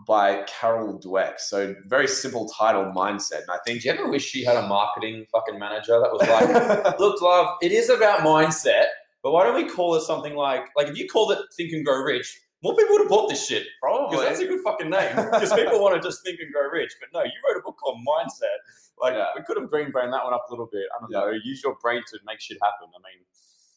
by 0.07 0.43
Carol 0.45 1.01
Dweck. 1.01 1.39
So 1.39 1.75
very 1.87 2.07
simple 2.07 2.49
title, 2.49 2.93
Mindset. 2.97 3.41
And 3.41 3.51
I 3.51 3.59
think 3.67 3.83
Did 3.83 3.85
you 3.85 3.91
ever 3.93 4.11
wish 4.11 4.25
she 4.25 4.45
had 4.45 4.57
a 4.57 4.67
marketing 4.67 5.27
fucking 5.33 5.59
manager 5.59 6.01
that 6.01 6.13
was 6.13 6.27
like, 6.29 6.99
look, 6.99 7.21
love, 7.21 7.57
it 7.61 7.73
is 7.73 7.89
about 7.89 8.21
mindset, 8.21 8.87
but 9.23 9.33
why 9.33 9.45
don't 9.45 9.57
we 9.57 9.69
call 9.69 9.97
it 9.97 10.03
something 10.03 10.35
like, 10.35 10.63
like 10.77 10.87
if 10.87 10.97
you 10.97 11.09
called 11.09 11.33
it 11.33 11.39
Think 11.57 11.73
and 11.73 11.85
Grow 11.85 12.01
Rich, 12.03 12.41
more 12.63 12.75
people 12.75 12.93
would 12.95 13.03
have 13.03 13.09
bought 13.09 13.29
this 13.29 13.47
shit. 13.47 13.67
probably. 13.81 14.17
Because 14.17 14.29
that's 14.29 14.41
a 14.41 14.47
good 14.47 14.61
fucking 14.63 14.91
name. 14.91 15.15
Because 15.17 15.53
people 15.53 15.81
want 15.81 16.01
to 16.01 16.07
just 16.09 16.25
think 16.25 16.41
and 16.41 16.53
grow 16.53 16.69
rich. 16.71 16.93
But 17.01 17.17
no, 17.17 17.25
you 17.25 17.31
wrote 17.49 17.59
a 17.59 17.63
book 17.63 17.77
called 17.79 17.99
Mindset. 18.07 18.59
Like, 19.01 19.15
Yeah. 19.15 19.27
we 19.37 19.43
could 19.45 19.57
have 19.61 19.71
green 19.71 19.91
brained 19.91 20.13
that 20.13 20.25
one 20.25 20.35
up 20.35 20.45
a 20.49 20.53
little 20.53 20.67
bit. 20.71 20.83
I 20.97 21.01
don't 21.01 21.11
Yeah. 21.11 21.21
know. 21.21 21.39
Use 21.45 21.63
your 21.63 21.77
brain 21.81 22.03
to 22.09 22.19
make 22.27 22.41
shit 22.41 22.59
happen. 22.63 22.89
I 22.95 22.99
mean, 23.09 23.25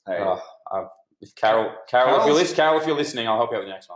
Hey. 0.07 0.23
uh, 0.23 0.75
uh, 0.75 0.87
if 1.21 1.35
Carol, 1.35 1.71
Carol, 1.87 2.07
if 2.07 2.11
you're, 2.15 2.19
Carol's- 2.25 2.39
lis- 2.39 2.53
Carol, 2.55 2.79
if 2.81 2.87
you're 2.87 2.95
listening, 2.95 3.27
I'll 3.27 3.37
help 3.37 3.51
you 3.51 3.57
out 3.57 3.65
with 3.65 3.69
the 3.69 3.73
next 3.73 3.89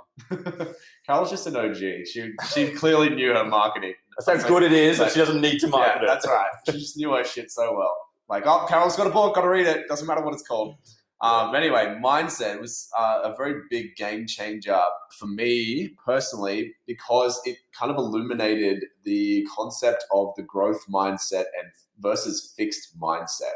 one. 0.67 0.75
Carol's 1.07 1.31
just 1.31 1.47
an 1.47 1.55
OG. 1.55 2.05
She 2.05 2.33
she 2.53 2.71
clearly 2.71 3.09
knew 3.09 3.33
her 3.33 3.43
marketing. 3.43 3.95
That's 4.15 4.43
how 4.43 4.47
good 4.47 4.61
it 4.61 4.71
is 4.71 4.99
that 4.99 5.11
she 5.13 5.19
doesn't 5.19 5.41
need 5.41 5.57
to 5.61 5.67
market 5.67 5.97
yeah, 5.97 6.03
it. 6.03 6.07
that's 6.07 6.27
right. 6.27 6.49
She 6.67 6.73
just 6.73 6.95
knew 6.97 7.13
her 7.13 7.23
shit 7.23 7.49
so 7.49 7.75
well. 7.75 7.97
Like, 8.29 8.45
oh, 8.45 8.65
Carol's 8.67 8.95
got 8.95 9.07
a 9.07 9.09
book, 9.09 9.33
got 9.35 9.41
to 9.41 9.49
read 9.49 9.65
it. 9.67 9.87
Doesn't 9.87 10.05
matter 10.07 10.21
what 10.21 10.33
it's 10.35 10.43
called. 10.47 10.75
Um, 11.21 11.55
anyway, 11.55 11.97
mindset 12.03 12.59
was 12.59 12.89
uh, 12.97 13.21
a 13.23 13.35
very 13.35 13.61
big 13.69 13.95
game 13.95 14.27
changer 14.27 14.79
for 15.17 15.27
me 15.27 15.95
personally 16.05 16.73
because 16.85 17.39
it 17.45 17.57
kind 17.77 17.89
of 17.91 17.97
illuminated 17.97 18.83
the 19.05 19.47
concept 19.55 20.03
of 20.13 20.33
the 20.35 20.43
growth 20.43 20.83
mindset 20.89 21.45
and 21.59 21.71
versus 21.99 22.53
fixed 22.57 22.99
mindset. 22.99 23.53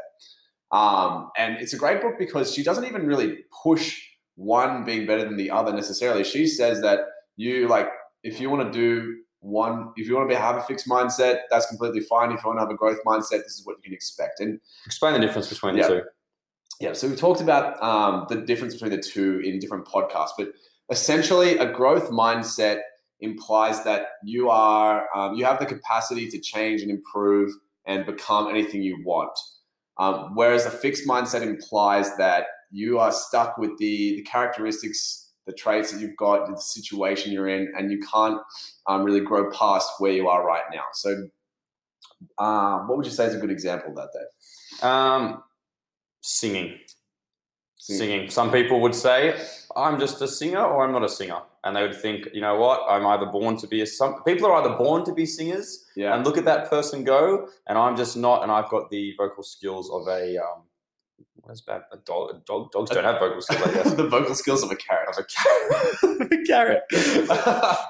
Um, 0.72 1.30
and 1.38 1.58
it's 1.58 1.74
a 1.74 1.78
great 1.78 2.02
book 2.02 2.14
because 2.18 2.54
she 2.54 2.64
doesn't 2.64 2.86
even 2.86 3.06
really 3.06 3.40
push 3.64 4.02
one 4.36 4.86
being 4.86 5.06
better 5.06 5.26
than 5.26 5.36
the 5.36 5.52
other 5.52 5.74
necessarily. 5.74 6.24
She 6.24 6.48
says 6.48 6.82
that 6.82 7.00
you 7.36 7.68
like 7.68 7.90
if 8.24 8.40
you 8.40 8.50
want 8.50 8.72
to 8.72 8.78
do 8.78 9.18
one, 9.42 9.92
if 9.96 10.08
you 10.08 10.16
want 10.16 10.30
to 10.30 10.36
be, 10.36 10.40
have 10.40 10.58
a 10.58 10.62
fixed 10.62 10.88
mindset, 10.88 11.40
that's 11.50 11.66
completely 11.68 12.02
fine. 12.02 12.32
If 12.32 12.44
you 12.44 12.48
want 12.50 12.58
to 12.58 12.62
have 12.62 12.70
a 12.70 12.76
growth 12.76 13.00
mindset, 13.06 13.44
this 13.44 13.54
is 13.58 13.62
what 13.66 13.78
you 13.78 13.84
can 13.84 13.94
expect. 13.94 14.40
And 14.40 14.60
Explain 14.86 15.14
the 15.14 15.20
difference 15.20 15.50
between 15.50 15.78
Yeah. 15.78 15.88
the 15.88 15.94
two. 16.02 16.02
Yeah, 16.80 16.94
so 16.94 17.10
we 17.10 17.16
talked 17.16 17.42
about 17.42 17.82
um, 17.84 18.26
the 18.30 18.38
difference 18.42 18.74
between 18.74 18.92
the 18.92 19.02
two 19.02 19.40
in 19.40 19.60
different 19.60 19.86
podcasts, 19.86 20.32
but 20.38 20.50
essentially, 20.90 21.58
a 21.58 21.72
growth 21.72 22.10
mindset 22.10 22.80
implies 23.22 23.84
that 23.84 24.04
you 24.24 24.50
are 24.50 25.08
um, 25.16 25.36
you 25.36 25.46
have 25.46 25.60
the 25.60 25.66
capacity 25.66 26.30
to 26.30 26.40
change 26.40 26.82
and 26.82 26.90
improve 26.90 27.52
and 27.86 28.06
become 28.06 28.48
anything 28.48 28.82
you 28.82 29.02
want. 29.04 29.38
Um, 29.98 30.32
whereas 30.36 30.66
a 30.66 30.72
fixed 30.72 31.06
mindset 31.06 31.42
implies 31.42 32.16
that 32.16 32.46
you 32.72 33.00
are 33.00 33.12
stuck 33.12 33.58
with 33.58 33.78
the, 33.78 34.16
the 34.16 34.22
characteristics, 34.22 35.32
the 35.46 35.54
traits 35.54 35.92
that 35.92 36.00
you've 36.00 36.16
got, 36.16 36.48
the 36.48 36.56
situation 36.56 37.34
you're 37.34 37.50
in, 37.50 37.74
and 37.78 37.92
you 37.92 38.00
can't 38.00 38.40
um, 38.88 39.04
really 39.04 39.20
grow 39.20 39.52
past 39.52 39.92
where 40.00 40.14
you 40.14 40.30
are 40.30 40.46
right 40.46 40.64
now. 40.72 40.84
So, 40.94 41.28
uh, 42.38 42.80
what 42.80 42.98
would 42.98 43.06
you 43.06 43.12
say 43.12 43.26
is 43.26 43.36
a 43.36 43.40
good 43.40 43.52
example 43.52 43.90
of 43.90 43.96
that, 43.96 44.10
Dave? 44.14 44.90
Um, 44.90 45.44
singing. 46.22 46.78
Singing. 47.78 48.30
Some 48.30 48.52
people 48.52 48.82
would 48.82 48.94
say, 48.94 49.40
I'm 49.76 50.00
just 50.00 50.22
a 50.22 50.28
singer 50.28 50.64
or 50.64 50.86
I'm 50.86 50.92
not 50.92 51.04
a 51.04 51.10
singer. 51.10 51.42
And 51.64 51.76
they 51.76 51.82
would 51.82 51.96
think, 51.96 52.28
you 52.34 52.42
know 52.42 52.56
what? 52.56 52.82
I'm 52.90 53.06
either 53.08 53.26
born 53.26 53.58
to 53.58 53.68
be 53.68 53.82
a 53.82 53.86
some 53.88 54.22
people 54.24 54.48
are 54.48 54.62
either 54.62 54.76
born 54.76 55.04
to 55.06 55.14
be 55.14 55.26
singers 55.26 55.86
Yeah. 55.96 56.14
and 56.16 56.24
look 56.26 56.38
at 56.38 56.46
that 56.46 56.70
person 56.70 57.04
go, 57.04 57.48
and 57.68 57.78
I'm 57.78 57.98
just 57.98 58.16
not, 58.16 58.44
and 58.44 58.52
I've 58.52 58.70
got 58.70 58.90
the 58.90 59.14
vocal 59.18 59.44
skills 59.44 59.90
of 59.90 60.08
a 60.08 60.38
um 60.38 60.64
what 61.50 61.56
is 61.56 61.62
bad? 61.62 61.82
A 61.92 61.98
dog, 61.98 62.30
a 62.36 62.40
dog 62.46 62.72
dogs 62.72 62.92
don't 62.92 63.04
have 63.04 63.20
vocal 63.20 63.42
skills, 63.42 63.62
I 63.64 63.74
guess. 63.74 63.94
the 63.96 64.08
vocal 64.08 64.36
skills 64.36 64.62
of 64.62 64.70
a 64.70 64.76
carrot. 64.76 65.10
of 65.10 65.18
a 65.18 65.26
carrot. 65.26 66.32
a 66.32 66.44
carrot. 66.48 66.84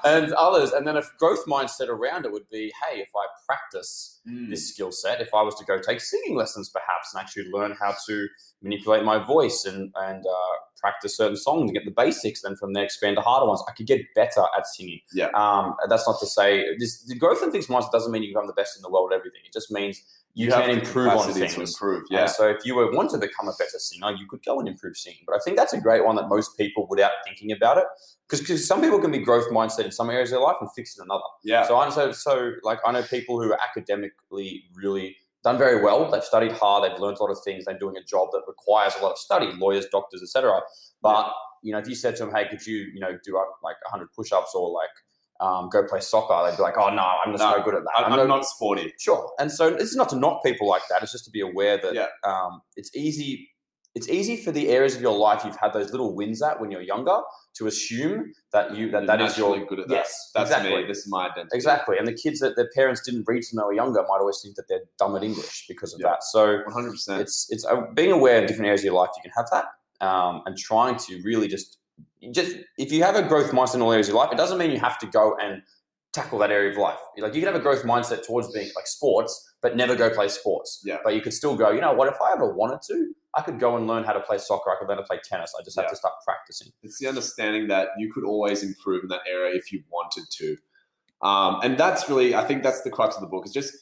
and 0.04 0.32
others, 0.32 0.72
and 0.72 0.86
then 0.86 0.96
a 0.96 1.02
growth 1.18 1.44
mindset 1.46 1.88
around 1.88 2.24
it 2.24 2.32
would 2.32 2.48
be, 2.50 2.72
hey, 2.88 3.00
if 3.00 3.10
I 3.14 3.26
practice 3.46 4.16
Mm. 4.28 4.50
this 4.50 4.68
skill 4.68 4.92
set, 4.92 5.22
if 5.22 5.30
I 5.32 5.40
was 5.40 5.54
to 5.54 5.64
go 5.64 5.78
take 5.80 5.98
singing 5.98 6.36
lessons 6.36 6.68
perhaps 6.68 7.14
and 7.14 7.22
actually 7.22 7.50
learn 7.50 7.74
how 7.80 7.94
to 8.06 8.28
manipulate 8.60 9.02
my 9.02 9.16
voice 9.24 9.64
and, 9.64 9.90
and 9.96 10.26
uh, 10.26 10.54
practice 10.78 11.16
certain 11.16 11.38
songs 11.38 11.62
and 11.62 11.72
get 11.72 11.86
the 11.86 11.90
basics, 11.90 12.42
then 12.42 12.54
from 12.54 12.74
there 12.74 12.84
expand 12.84 13.16
to 13.16 13.22
harder 13.22 13.46
ones, 13.46 13.62
I 13.66 13.72
could 13.72 13.86
get 13.86 14.02
better 14.14 14.42
at 14.58 14.66
singing. 14.66 15.00
Yeah. 15.14 15.28
Um, 15.34 15.74
that's 15.88 16.06
not 16.06 16.20
to 16.20 16.26
say 16.26 16.66
this, 16.78 17.02
the 17.04 17.14
growth 17.14 17.40
and 17.42 17.50
things 17.50 17.68
mindset 17.68 17.92
doesn't 17.92 18.12
mean 18.12 18.22
you 18.22 18.28
become 18.34 18.46
the 18.46 18.52
best 18.52 18.76
in 18.76 18.82
the 18.82 18.90
world 18.90 19.10
at 19.10 19.16
everything. 19.18 19.40
It 19.46 19.54
just 19.54 19.70
means 19.70 20.02
you, 20.34 20.48
can 20.48 20.70
improve 20.70 21.08
on 21.08 21.32
things. 21.32 21.56
Improve, 21.56 22.04
Yeah. 22.10 22.20
yeah. 22.20 22.26
so 22.26 22.48
if 22.48 22.64
you 22.64 22.76
were 22.76 22.90
want 22.92 23.10
to 23.10 23.18
become 23.18 23.48
a 23.48 23.52
better 23.58 23.78
singer, 23.78 24.12
you 24.12 24.26
could 24.28 24.44
go 24.44 24.58
and 24.60 24.68
improve 24.68 24.96
singing. 24.96 25.20
But 25.26 25.36
I 25.36 25.38
think 25.44 25.56
that's 25.56 25.72
a 25.72 25.80
great 25.80 26.04
one 26.04 26.16
that 26.16 26.28
most 26.28 26.56
people, 26.56 26.86
without 26.88 27.10
thinking 27.24 27.52
about 27.52 27.78
it, 27.78 27.84
because 28.28 28.66
some 28.66 28.80
people 28.80 29.00
can 29.00 29.10
be 29.10 29.18
growth 29.18 29.50
mindset 29.50 29.84
in 29.86 29.92
some 29.92 30.08
areas 30.08 30.30
of 30.30 30.34
their 30.38 30.40
life 30.40 30.56
and 30.60 30.70
fix 30.72 30.96
in 30.96 31.04
another. 31.04 31.24
Yeah. 31.42 31.66
So 31.66 31.76
I 31.76 31.90
so 31.90 32.12
so 32.12 32.52
like 32.62 32.78
I 32.86 32.92
know 32.92 33.02
people 33.02 33.42
who 33.42 33.52
are 33.52 33.58
academically 33.60 34.64
really 34.74 35.16
done 35.42 35.58
very 35.58 35.82
well. 35.82 36.10
They've 36.10 36.22
studied 36.22 36.52
hard. 36.52 36.84
They've 36.84 36.98
learned 36.98 37.18
a 37.18 37.22
lot 37.22 37.30
of 37.30 37.38
things. 37.44 37.64
They're 37.64 37.78
doing 37.78 37.96
a 37.96 38.04
job 38.04 38.28
that 38.32 38.42
requires 38.46 38.94
a 38.98 39.02
lot 39.02 39.12
of 39.12 39.18
study. 39.18 39.50
Lawyers, 39.52 39.86
doctors, 39.90 40.22
etc. 40.22 40.60
But 41.02 41.32
you 41.62 41.72
know, 41.72 41.78
if 41.78 41.88
you 41.88 41.94
said 41.94 42.16
to 42.16 42.24
them, 42.24 42.34
"Hey, 42.34 42.46
could 42.48 42.64
you 42.66 42.76
you 42.94 43.00
know 43.00 43.18
do 43.24 43.36
uh, 43.36 43.42
like 43.62 43.76
100 43.84 44.12
push-ups 44.12 44.54
or 44.54 44.70
like 44.70 44.90
um, 45.40 45.68
go 45.70 45.84
play 45.86 46.00
soccer?" 46.00 46.48
They'd 46.48 46.56
be 46.56 46.62
like, 46.62 46.76
"Oh 46.78 46.90
no, 46.94 47.02
I'm 47.24 47.32
just 47.32 47.42
No, 47.42 47.56
no, 47.56 47.62
good 47.64 47.74
at 47.74 47.82
that. 47.84 48.04
I'm, 48.06 48.12
I'm 48.12 48.28
not 48.28 48.44
sporty. 48.44 48.92
Sure. 48.98 49.32
And 49.38 49.50
so 49.50 49.70
this 49.70 49.90
is 49.90 49.96
not 49.96 50.08
to 50.10 50.16
knock 50.16 50.42
people 50.44 50.68
like 50.68 50.82
that. 50.90 51.02
It's 51.02 51.12
just 51.12 51.24
to 51.26 51.30
be 51.30 51.40
aware 51.40 51.78
that 51.78 51.94
Yeah. 51.94 52.06
um, 52.24 52.62
it's 52.76 52.94
easy. 52.96 53.48
It's 53.96 54.08
easy 54.08 54.36
for 54.36 54.52
the 54.52 54.68
areas 54.68 54.94
of 54.94 55.02
your 55.02 55.18
life 55.18 55.44
you've 55.44 55.56
had 55.56 55.72
those 55.72 55.90
little 55.90 56.14
wins 56.14 56.40
at 56.42 56.60
when 56.60 56.70
you're 56.70 56.80
younger 56.80 57.18
to 57.54 57.66
assume 57.66 58.32
that 58.52 58.76
you 58.76 58.88
that 58.92 58.98
You're 59.02 59.06
that 59.08 59.20
is 59.20 59.36
your 59.36 59.58
good 59.66 59.80
at 59.80 59.88
that. 59.88 59.94
yes 59.94 60.30
That's 60.32 60.48
exactly 60.50 60.76
me. 60.82 60.86
This 60.86 60.98
is 60.98 61.08
my 61.08 61.26
identity. 61.28 61.50
exactly. 61.56 61.96
And 61.98 62.06
the 62.06 62.12
kids 62.14 62.38
that 62.38 62.54
their 62.54 62.68
parents 62.72 63.00
didn't 63.04 63.24
read 63.26 63.42
when 63.50 63.56
they 63.60 63.64
were 63.66 63.72
younger 63.72 64.02
might 64.02 64.20
always 64.20 64.40
think 64.40 64.54
that 64.54 64.66
they're 64.68 64.84
dumb 64.96 65.16
at 65.16 65.24
English 65.24 65.64
because 65.66 65.92
of 65.92 65.98
Yeah. 66.00 66.10
that. 66.10 66.22
So 66.22 66.58
100. 66.66 66.90
percent 66.92 67.20
it's 67.20 67.48
it's 67.50 67.64
uh, 67.64 67.80
being 67.92 68.12
aware 68.12 68.40
of 68.40 68.46
different 68.46 68.66
areas 68.66 68.82
of 68.82 68.84
your 68.84 68.94
life 68.94 69.10
you 69.16 69.22
can 69.22 69.32
have 69.36 69.48
that 69.50 69.64
um, 70.06 70.42
and 70.46 70.56
trying 70.56 70.94
to 70.96 71.20
really 71.24 71.48
just 71.48 71.78
just 72.32 72.56
if 72.78 72.92
you 72.92 73.02
have 73.02 73.16
a 73.16 73.22
growth 73.22 73.50
mindset 73.52 73.76
in 73.76 73.82
all 73.82 73.92
areas 73.92 74.08
of 74.08 74.14
your 74.14 74.22
life 74.22 74.32
it 74.32 74.36
doesn't 74.36 74.58
mean 74.58 74.70
you 74.70 74.78
have 74.78 74.98
to 74.98 75.06
go 75.06 75.36
and 75.42 75.62
tackle 76.12 76.38
that 76.38 76.50
area 76.50 76.70
of 76.72 76.76
life 76.76 76.98
like 77.18 77.34
you 77.34 77.40
can 77.40 77.46
have 77.46 77.54
a 77.60 77.62
growth 77.62 77.82
mindset 77.84 78.26
towards 78.26 78.50
being 78.52 78.68
like 78.76 78.86
sports 78.86 79.32
but 79.62 79.76
never 79.76 79.94
go 79.94 80.10
play 80.10 80.28
sports 80.28 80.82
Yeah. 80.84 80.98
but 81.04 81.14
you 81.14 81.20
could 81.20 81.32
still 81.32 81.56
go 81.56 81.70
you 81.70 81.80
know 81.80 81.92
what 81.92 82.08
if 82.08 82.16
i 82.20 82.32
ever 82.32 82.52
wanted 82.52 82.80
to 82.88 83.12
i 83.36 83.42
could 83.42 83.58
go 83.60 83.76
and 83.76 83.86
learn 83.86 84.02
how 84.04 84.12
to 84.12 84.20
play 84.20 84.38
soccer 84.38 84.70
i 84.70 84.76
could 84.78 84.88
learn 84.88 84.98
to 84.98 85.04
play 85.04 85.20
tennis 85.24 85.52
i 85.58 85.62
just 85.62 85.76
have 85.76 85.84
Yeah. 85.84 85.90
to 85.90 85.96
start 85.96 86.14
practicing 86.26 86.68
It's 86.82 86.98
the 86.98 87.06
understanding 87.06 87.68
that 87.68 87.88
you 87.96 88.12
could 88.12 88.24
always 88.24 88.62
improve 88.62 89.04
in 89.04 89.08
that 89.10 89.20
area 89.30 89.54
if 89.56 89.70
you 89.72 89.82
wanted 89.90 90.24
to. 90.38 90.56
Um, 91.22 91.60
and 91.62 91.76
that's 91.76 92.08
really, 92.08 92.34
I 92.34 92.44
think 92.44 92.62
that's 92.62 92.80
the 92.80 92.90
crux 92.90 93.14
of 93.14 93.20
the 93.20 93.26
book 93.28 93.44
is 93.44 93.52
just 93.52 93.74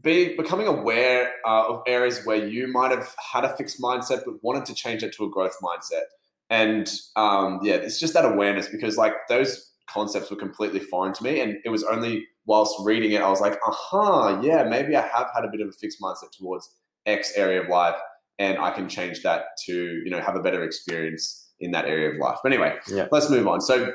being 0.00 0.36
becoming 0.36 0.66
aware 0.66 1.30
uh, 1.46 1.68
of 1.68 1.82
areas 1.86 2.24
where 2.24 2.44
you 2.46 2.66
might 2.66 2.90
have 2.90 3.14
had 3.32 3.44
a 3.44 3.54
fixed 3.56 3.80
mindset 3.80 4.22
but 4.24 4.42
wanted 4.42 4.64
to 4.66 4.74
change 4.74 5.02
it 5.02 5.12
to 5.16 5.24
a 5.24 5.30
growth 5.30 5.56
mindset. 5.62 6.04
And 6.52 6.86
um, 7.16 7.60
yeah, 7.62 7.76
it's 7.76 7.98
just 7.98 8.12
that 8.12 8.26
awareness 8.26 8.68
because 8.68 8.98
like 8.98 9.14
those 9.30 9.70
concepts 9.88 10.30
were 10.30 10.36
completely 10.36 10.80
foreign 10.80 11.14
to 11.14 11.24
me, 11.24 11.40
and 11.40 11.56
it 11.64 11.70
was 11.70 11.82
only 11.84 12.26
whilst 12.46 12.74
reading 12.84 13.12
it 13.12 13.22
I 13.22 13.30
was 13.30 13.40
like, 13.40 13.58
aha, 13.66 14.40
yeah, 14.42 14.62
maybe 14.64 14.94
I 14.94 15.00
have 15.00 15.28
had 15.34 15.44
a 15.44 15.48
bit 15.50 15.60
of 15.62 15.68
a 15.68 15.72
fixed 15.72 15.98
mindset 16.00 16.30
towards 16.38 16.68
X 17.06 17.32
area 17.36 17.62
of 17.62 17.68
life, 17.68 17.96
and 18.38 18.58
I 18.58 18.70
can 18.70 18.86
change 18.88 19.22
that 19.22 19.44
to 19.64 19.72
you 20.04 20.10
know 20.10 20.20
have 20.20 20.36
a 20.36 20.40
better 20.42 20.62
experience 20.62 21.48
in 21.58 21.70
that 21.70 21.86
area 21.86 22.10
of 22.10 22.16
life. 22.18 22.38
But 22.42 22.52
anyway, 22.52 22.76
Yeah. 22.86 23.08
let's 23.10 23.30
move 23.30 23.48
on. 23.48 23.60
So. 23.62 23.92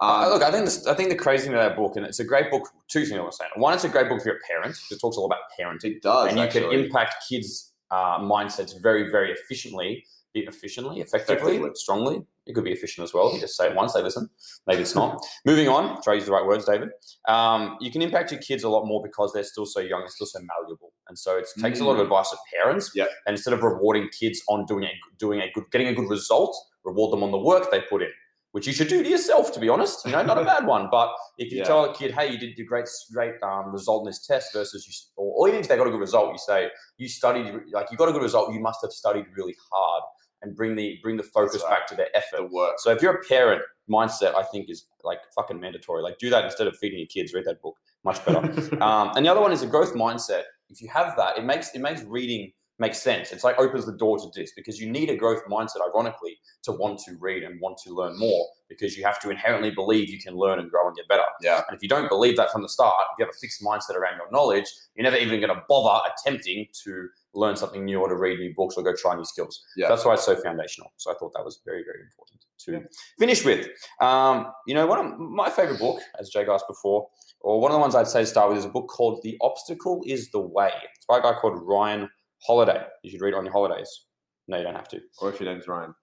Uh, 0.00 0.22
Um, 0.26 0.30
look, 0.32 0.42
I 0.44 0.52
think 0.52 0.64
this, 0.64 0.86
I 0.86 0.94
think 0.94 1.08
the 1.10 1.16
crazy 1.16 1.44
thing 1.46 1.54
about 1.54 1.70
that 1.70 1.76
book, 1.76 1.96
and 1.96 2.06
it's 2.06 2.20
a 2.20 2.24
great 2.24 2.52
book. 2.52 2.62
Two 2.86 3.00
things 3.04 3.18
I 3.18 3.20
want 3.20 3.32
to 3.32 3.36
say. 3.36 3.46
One, 3.56 3.74
it's 3.74 3.82
a 3.82 3.88
great 3.88 4.08
book 4.08 4.22
for 4.22 4.28
your 4.28 4.38
parents. 4.48 4.78
It 4.92 5.00
talks 5.00 5.16
all 5.18 5.26
about 5.26 5.40
parenting. 5.60 5.96
it 5.96 6.02
does, 6.02 6.28
and 6.28 6.38
you 6.38 6.44
actually. 6.44 6.70
can 6.76 6.84
impact 6.84 7.16
kids' 7.28 7.72
uh, 7.90 8.20
mindsets 8.20 8.80
very, 8.80 9.10
very 9.10 9.32
efficiently, 9.32 10.04
efficiently, 10.34 11.00
effectively, 11.00 11.54
Effectively. 11.56 11.70
strongly. 11.74 12.22
It 12.46 12.54
could 12.54 12.64
be 12.64 12.72
efficient 12.72 13.04
as 13.04 13.12
well. 13.12 13.32
You 13.34 13.40
just 13.40 13.56
say 13.56 13.68
it 13.68 13.74
once, 13.74 13.92
they 13.92 14.02
listen. 14.02 14.30
Maybe 14.66 14.82
it's 14.82 14.94
not. 14.94 15.18
Moving 15.46 15.68
on, 15.68 16.00
try 16.02 16.14
to 16.14 16.18
use 16.18 16.26
the 16.26 16.32
right 16.32 16.44
words, 16.46 16.64
David. 16.64 16.90
Um, 17.26 17.76
you 17.80 17.90
can 17.90 18.00
impact 18.02 18.30
your 18.32 18.40
kids 18.40 18.62
a 18.64 18.68
lot 18.68 18.86
more 18.86 19.02
because 19.02 19.32
they're 19.32 19.42
still 19.44 19.66
so 19.66 19.80
young, 19.80 20.00
they're 20.00 20.08
still 20.08 20.26
so 20.26 20.38
malleable, 20.40 20.92
and 21.08 21.18
so 21.18 21.36
it 21.36 21.46
takes 21.60 21.80
a 21.80 21.84
lot 21.84 21.92
of 21.92 21.98
Mm. 21.98 22.04
advice 22.04 22.32
of 22.32 22.38
parents. 22.62 22.90
Yep. 22.94 23.08
And 23.26 23.34
instead 23.34 23.52
of 23.54 23.62
rewarding 23.62 24.08
kids 24.18 24.40
on 24.48 24.64
doing 24.66 24.84
a 24.84 24.90
doing 25.18 25.40
a 25.40 25.50
good, 25.52 25.64
getting 25.72 25.88
a 25.88 25.94
good 25.94 26.08
result, 26.08 26.56
reward 26.84 27.12
them 27.12 27.22
on 27.22 27.30
the 27.32 27.38
work 27.38 27.70
they 27.70 27.80
put 27.82 28.02
in. 28.02 28.10
Which 28.52 28.66
you 28.66 28.72
should 28.72 28.88
do 28.88 29.02
to 29.02 29.08
yourself, 29.08 29.52
to 29.52 29.60
be 29.60 29.68
honest. 29.68 30.06
You 30.06 30.12
know, 30.12 30.22
not 30.22 30.38
a 30.38 30.44
bad 30.44 30.64
one. 30.66 30.88
But 30.90 31.14
if 31.36 31.52
you 31.52 31.58
Yeah. 31.58 31.64
tell 31.64 31.84
a 31.84 31.92
kid, 31.94 32.12
"Hey, 32.12 32.32
you 32.32 32.38
did 32.38 32.58
a 32.58 32.64
great, 32.64 32.88
great 33.12 33.34
um, 33.42 33.70
result 33.72 34.04
in 34.04 34.06
this 34.06 34.26
test," 34.26 34.54
versus 34.54 34.86
you, 34.88 34.94
or, 35.22 35.34
or 35.44 35.48
even 35.48 35.60
if 35.60 35.68
they 35.68 35.76
got 35.76 35.86
a 35.86 35.90
good 35.90 36.00
result, 36.00 36.32
you 36.32 36.38
say, 36.38 36.70
"You 36.96 37.08
studied, 37.10 37.46
like 37.72 37.90
you 37.90 37.98
got 37.98 38.08
a 38.08 38.12
good 38.12 38.22
result. 38.22 38.54
You 38.54 38.60
must 38.60 38.78
have 38.80 38.90
studied 38.92 39.26
really 39.36 39.54
hard," 39.70 40.02
and 40.42 40.56
bring 40.56 40.76
the 40.76 40.98
bring 41.02 41.16
the 41.16 41.22
focus 41.22 41.62
right. 41.62 41.78
back 41.78 41.86
to 41.88 41.94
their 41.94 42.08
effort. 42.14 42.36
the 42.38 42.46
work. 42.46 42.74
So 42.78 42.90
if 42.90 43.02
you're 43.02 43.14
a 43.14 43.24
parent, 43.24 43.62
mindset 43.90 44.34
I 44.34 44.42
think 44.44 44.68
is 44.68 44.86
like 45.04 45.18
fucking 45.34 45.58
mandatory. 45.58 46.02
Like 46.02 46.18
do 46.18 46.30
that 46.30 46.44
instead 46.44 46.66
of 46.66 46.76
feeding 46.76 46.98
your 46.98 47.08
kids. 47.08 47.32
Read 47.32 47.44
that 47.46 47.60
book, 47.62 47.76
much 48.04 48.24
better. 48.24 48.38
um, 48.82 49.12
and 49.16 49.24
the 49.24 49.30
other 49.30 49.40
one 49.40 49.52
is 49.52 49.62
a 49.62 49.66
growth 49.66 49.94
mindset. 49.94 50.42
If 50.70 50.82
you 50.82 50.88
have 50.88 51.16
that, 51.16 51.38
it 51.38 51.44
makes 51.44 51.74
it 51.74 51.80
makes 51.80 52.02
reading 52.02 52.52
make 52.78 52.94
sense. 52.94 53.32
It's 53.32 53.44
like 53.44 53.58
opens 53.58 53.86
the 53.86 53.92
door 53.92 54.18
to 54.18 54.28
this 54.34 54.52
because 54.54 54.80
you 54.80 54.90
need 54.90 55.10
a 55.10 55.16
growth 55.16 55.42
mindset, 55.50 55.80
ironically, 55.92 56.38
to 56.62 56.72
want 56.72 57.00
to 57.00 57.16
read 57.18 57.42
and 57.42 57.60
want 57.60 57.78
to 57.84 57.92
learn 57.92 58.18
more 58.18 58.46
because 58.68 58.96
you 58.96 59.04
have 59.04 59.18
to 59.20 59.30
inherently 59.30 59.70
believe 59.70 60.08
you 60.10 60.20
can 60.20 60.36
learn 60.36 60.58
and 60.58 60.70
grow 60.70 60.86
and 60.86 60.96
get 60.96 61.08
better. 61.08 61.24
yeah, 61.42 61.62
And 61.68 61.76
if 61.76 61.82
you 61.82 61.88
don't 61.88 62.08
believe 62.08 62.36
that 62.36 62.50
from 62.52 62.62
the 62.62 62.68
start, 62.68 62.94
if 63.12 63.18
you 63.18 63.24
have 63.24 63.34
a 63.34 63.38
fixed 63.38 63.62
mindset 63.62 63.96
around 63.96 64.16
your 64.16 64.30
knowledge, 64.30 64.66
you're 64.94 65.04
never 65.04 65.16
even 65.16 65.40
going 65.40 65.54
to 65.54 65.62
bother 65.68 66.00
attempting 66.12 66.66
to 66.84 67.08
learn 67.34 67.56
something 67.56 67.84
new 67.84 68.00
or 68.00 68.08
to 68.08 68.16
read 68.16 68.38
new 68.38 68.54
books 68.54 68.76
or 68.76 68.84
go 68.84 68.94
try 68.94 69.14
new 69.16 69.24
skills. 69.24 69.64
Yeah. 69.76 69.88
That's 69.88 70.04
why 70.04 70.14
it's 70.14 70.24
so 70.24 70.36
foundational. 70.36 70.92
So 70.96 71.10
I 71.10 71.14
thought 71.14 71.32
that 71.34 71.44
was 71.44 71.60
very, 71.64 71.82
very 71.82 72.02
important 72.02 72.44
to 72.66 72.82
finish 73.18 73.44
with. 73.44 73.68
Um, 74.00 74.52
you 74.66 74.74
know, 74.74 74.86
one 74.86 74.98
of 74.98 75.18
my 75.18 75.50
favorite 75.50 75.78
book, 75.78 76.00
as 76.18 76.28
Jake 76.28 76.48
asked 76.48 76.66
before, 76.68 77.08
or 77.40 77.60
one 77.60 77.70
of 77.70 77.74
the 77.76 77.80
ones 77.80 77.94
I'd 77.94 78.08
say 78.08 78.20
to 78.20 78.26
start 78.26 78.48
with, 78.50 78.58
is 78.58 78.64
a 78.64 78.68
book 78.68 78.88
called 78.88 79.20
The 79.22 79.36
Obstacle 79.40 80.02
is 80.06 80.30
the 80.30 80.40
Way. 80.40 80.72
It's 80.96 81.06
by 81.06 81.18
a 81.18 81.22
guy 81.22 81.34
called 81.34 81.60
Ryan 81.62 82.08
Holiday. 82.46 82.84
You 83.02 83.10
should 83.10 83.20
read 83.20 83.34
it 83.34 83.36
on 83.36 83.44
your 83.44 83.52
holidays. 83.52 84.04
No, 84.46 84.56
you 84.56 84.64
don't 84.64 84.74
have 84.74 84.88
to. 84.88 85.00
or 85.20 85.30
if 85.30 85.40
your 85.40 85.52
name's 85.52 85.68
Ryan, 85.68 85.94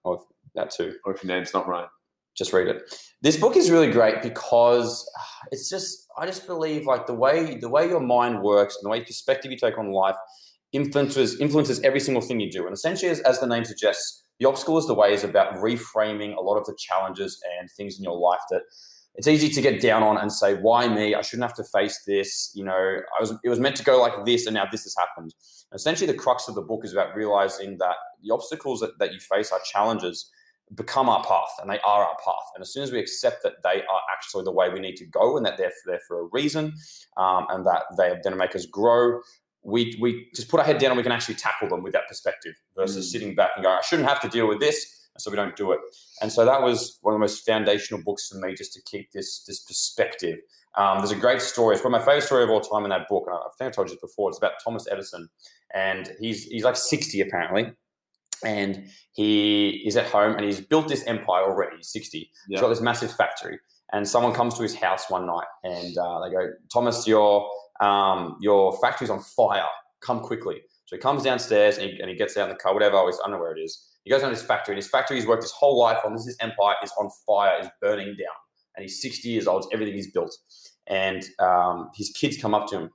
That 0.54 0.70
too 0.70 0.94
or 1.04 1.14
if 1.14 1.22
your 1.24 1.34
name's 1.34 1.52
not 1.52 1.66
Ryan. 1.66 1.88
just 2.36 2.52
read 2.52 2.68
it. 2.68 2.82
This 3.22 3.36
book 3.36 3.56
is 3.56 3.70
really 3.70 3.90
great 3.90 4.22
because 4.22 5.10
ah, 5.18 5.28
it's 5.50 5.68
just 5.68 6.06
I 6.18 6.26
just 6.26 6.46
believe 6.46 6.86
like 6.86 7.06
the 7.06 7.14
way 7.14 7.56
the 7.58 7.68
way 7.68 7.88
your 7.88 8.00
mind 8.00 8.42
works 8.42 8.76
and 8.76 8.84
the 8.86 8.90
way 8.90 9.02
perspective 9.02 9.50
you 9.50 9.58
take 9.58 9.78
on 9.78 9.90
life 9.90 10.16
influences 10.72 11.40
influences 11.40 11.80
every 11.80 12.00
single 12.00 12.22
thing 12.22 12.38
you 12.40 12.50
do. 12.50 12.64
And 12.66 12.74
essentially, 12.74 13.10
as, 13.10 13.20
as 13.20 13.40
the 13.40 13.46
name 13.46 13.64
suggests, 13.64 14.24
the 14.38 14.46
obstacle 14.46 14.78
is 14.78 14.86
the 14.86 14.94
way 14.94 15.12
is 15.12 15.24
about 15.24 15.54
reframing 15.54 16.36
a 16.36 16.40
lot 16.40 16.56
of 16.56 16.66
the 16.66 16.76
challenges 16.78 17.40
and 17.58 17.70
things 17.76 17.98
in 17.98 18.04
your 18.04 18.18
life 18.18 18.40
that 18.50 18.62
it's 19.16 19.26
easy 19.28 19.48
to 19.48 19.60
get 19.62 19.80
down 19.80 20.02
on 20.02 20.18
and 20.18 20.32
say, 20.32 20.54
"Why 20.54 20.88
me? 20.88 21.14
I 21.14 21.22
shouldn't 21.22 21.48
have 21.48 21.56
to 21.56 21.64
face 21.64 22.02
this." 22.06 22.50
You 22.54 22.64
know, 22.64 22.72
I 22.72 23.20
was 23.20 23.34
it 23.44 23.48
was 23.48 23.60
meant 23.60 23.76
to 23.76 23.84
go 23.84 24.00
like 24.00 24.24
this, 24.24 24.46
and 24.46 24.54
now 24.54 24.66
this 24.70 24.84
has 24.84 24.94
happened. 24.98 25.34
And 25.70 25.78
essentially, 25.78 26.06
the 26.10 26.18
crux 26.18 26.48
of 26.48 26.54
the 26.54 26.62
book 26.62 26.84
is 26.84 26.92
about 26.92 27.14
realizing 27.16 27.78
that 27.78 27.96
the 28.22 28.32
obstacles 28.32 28.80
that, 28.80 28.98
that 28.98 29.12
you 29.12 29.20
face 29.20 29.50
are 29.52 29.60
challenges 29.70 30.30
become 30.74 31.08
our 31.08 31.22
path 31.22 31.48
and 31.60 31.70
they 31.70 31.78
are 31.80 32.02
our 32.04 32.16
path. 32.24 32.46
And 32.54 32.60
as 32.62 32.72
soon 32.72 32.82
as 32.82 32.90
we 32.90 32.98
accept 32.98 33.44
that 33.44 33.62
they 33.62 33.82
are 33.82 34.00
actually 34.12 34.42
the 34.42 34.50
way 34.52 34.68
we 34.68 34.80
need 34.80 34.96
to 34.96 35.06
go 35.06 35.36
and 35.36 35.46
that 35.46 35.56
they're 35.56 35.70
there 35.86 36.00
for 36.08 36.20
a 36.20 36.28
reason 36.32 36.74
um, 37.16 37.46
and 37.50 37.64
that 37.66 37.84
they 37.96 38.06
are 38.08 38.20
going 38.20 38.32
to 38.32 38.36
make 38.36 38.56
us 38.56 38.66
grow, 38.66 39.20
we, 39.62 39.96
we 40.00 40.26
just 40.34 40.48
put 40.48 40.58
our 40.58 40.66
head 40.66 40.78
down 40.78 40.90
and 40.90 40.96
we 40.96 41.04
can 41.04 41.12
actually 41.12 41.36
tackle 41.36 41.68
them 41.68 41.84
with 41.84 41.92
that 41.92 42.08
perspective 42.08 42.54
versus 42.76 43.06
Mm. 43.06 43.10
sitting 43.12 43.34
back 43.36 43.50
and 43.54 43.62
going 43.64 43.78
I 43.78 43.80
shouldn't 43.82 44.08
have 44.08 44.20
to 44.22 44.28
deal 44.28 44.48
with 44.48 44.58
this. 44.58 44.95
So 45.18 45.30
we 45.30 45.36
don't 45.36 45.56
do 45.56 45.72
it. 45.72 45.80
And 46.20 46.32
so 46.32 46.44
that 46.44 46.62
was 46.62 46.98
one 47.02 47.14
of 47.14 47.16
the 47.16 47.20
most 47.20 47.44
foundational 47.44 48.02
books 48.02 48.28
for 48.28 48.38
me, 48.38 48.54
just 48.54 48.72
to 48.74 48.82
keep 48.82 49.12
this 49.12 49.44
this 49.46 49.60
perspective. 49.60 50.38
Um, 50.76 50.98
there's 50.98 51.10
a 51.10 51.16
great 51.16 51.40
story. 51.40 51.74
It's 51.74 51.80
probably 51.80 52.00
my 52.00 52.04
favorite 52.04 52.24
story 52.24 52.44
of 52.44 52.50
all 52.50 52.60
time 52.60 52.84
in 52.84 52.90
that 52.90 53.08
book, 53.08 53.24
and 53.26 53.34
I 53.34 53.48
think 53.58 53.68
I 53.68 53.72
told 53.72 53.88
you 53.88 53.94
this 53.94 54.00
before. 54.00 54.28
It's 54.28 54.38
about 54.38 54.52
Thomas 54.62 54.86
Edison, 54.90 55.28
and 55.74 56.12
he's 56.20 56.44
he's 56.44 56.64
like 56.64 56.76
60 56.76 57.20
apparently, 57.22 57.72
and 58.44 58.86
he 59.12 59.82
is 59.86 59.96
at 59.96 60.06
home 60.06 60.34
and 60.36 60.44
he's 60.44 60.60
built 60.60 60.88
this 60.88 61.04
empire 61.04 61.44
already. 61.44 61.76
He's 61.76 61.88
60. 61.88 62.30
he's 62.48 62.60
got 62.60 62.68
this 62.68 62.80
massive 62.80 63.12
factory, 63.12 63.58
and 63.92 64.06
someone 64.06 64.32
comes 64.32 64.54
to 64.54 64.62
his 64.62 64.74
house 64.74 65.08
one 65.08 65.26
night, 65.26 65.46
and 65.64 65.96
uh, 65.96 66.20
they 66.22 66.30
go, 66.30 66.48
"Thomas, 66.72 67.06
your 67.06 67.48
um, 67.80 68.36
your 68.40 68.78
factory's 68.80 69.10
on 69.10 69.20
fire. 69.20 69.64
Come 70.00 70.20
quickly." 70.20 70.60
So 70.86 70.94
he 70.94 71.02
comes 71.02 71.24
downstairs 71.24 71.78
and 71.78 71.90
he, 71.90 72.00
and 72.00 72.08
he 72.08 72.16
gets 72.16 72.36
out 72.36 72.48
in 72.48 72.50
the 72.50 72.60
car, 72.60 72.72
whatever. 72.72 72.96
I 72.96 73.02
don't 73.02 73.32
know 73.32 73.38
where 73.38 73.56
it 73.56 73.60
is. 73.60 73.84
He 74.06 74.10
goes 74.12 74.20
down 74.20 74.30
to 74.30 74.36
his 74.36 74.44
factory, 74.44 74.72
and 74.72 74.78
his 74.78 74.88
factory 74.88 75.16
he's 75.16 75.26
worked 75.26 75.42
his 75.42 75.50
whole 75.50 75.76
life 75.80 75.98
on. 76.04 76.12
This 76.12 76.26
his 76.26 76.36
empire 76.40 76.76
is 76.80 76.92
on 76.98 77.10
fire, 77.26 77.60
is 77.60 77.66
burning 77.82 78.06
down, 78.06 78.36
and 78.76 78.82
he's 78.82 79.02
60 79.02 79.28
years 79.28 79.48
old. 79.48 79.64
It's 79.64 79.74
everything 79.74 79.94
he's 79.94 80.12
built, 80.12 80.34
and 80.86 81.24
um, 81.40 81.90
his 81.96 82.10
kids 82.10 82.40
come 82.40 82.54
up 82.54 82.68
to 82.68 82.76
him, 82.76 82.90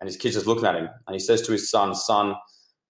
and 0.00 0.08
his 0.08 0.16
kids 0.16 0.34
just 0.34 0.48
looking 0.48 0.66
at 0.66 0.74
him, 0.74 0.88
and 1.06 1.14
he 1.14 1.20
says 1.20 1.40
to 1.42 1.52
his 1.52 1.70
son, 1.70 1.94
"Son, 1.94 2.34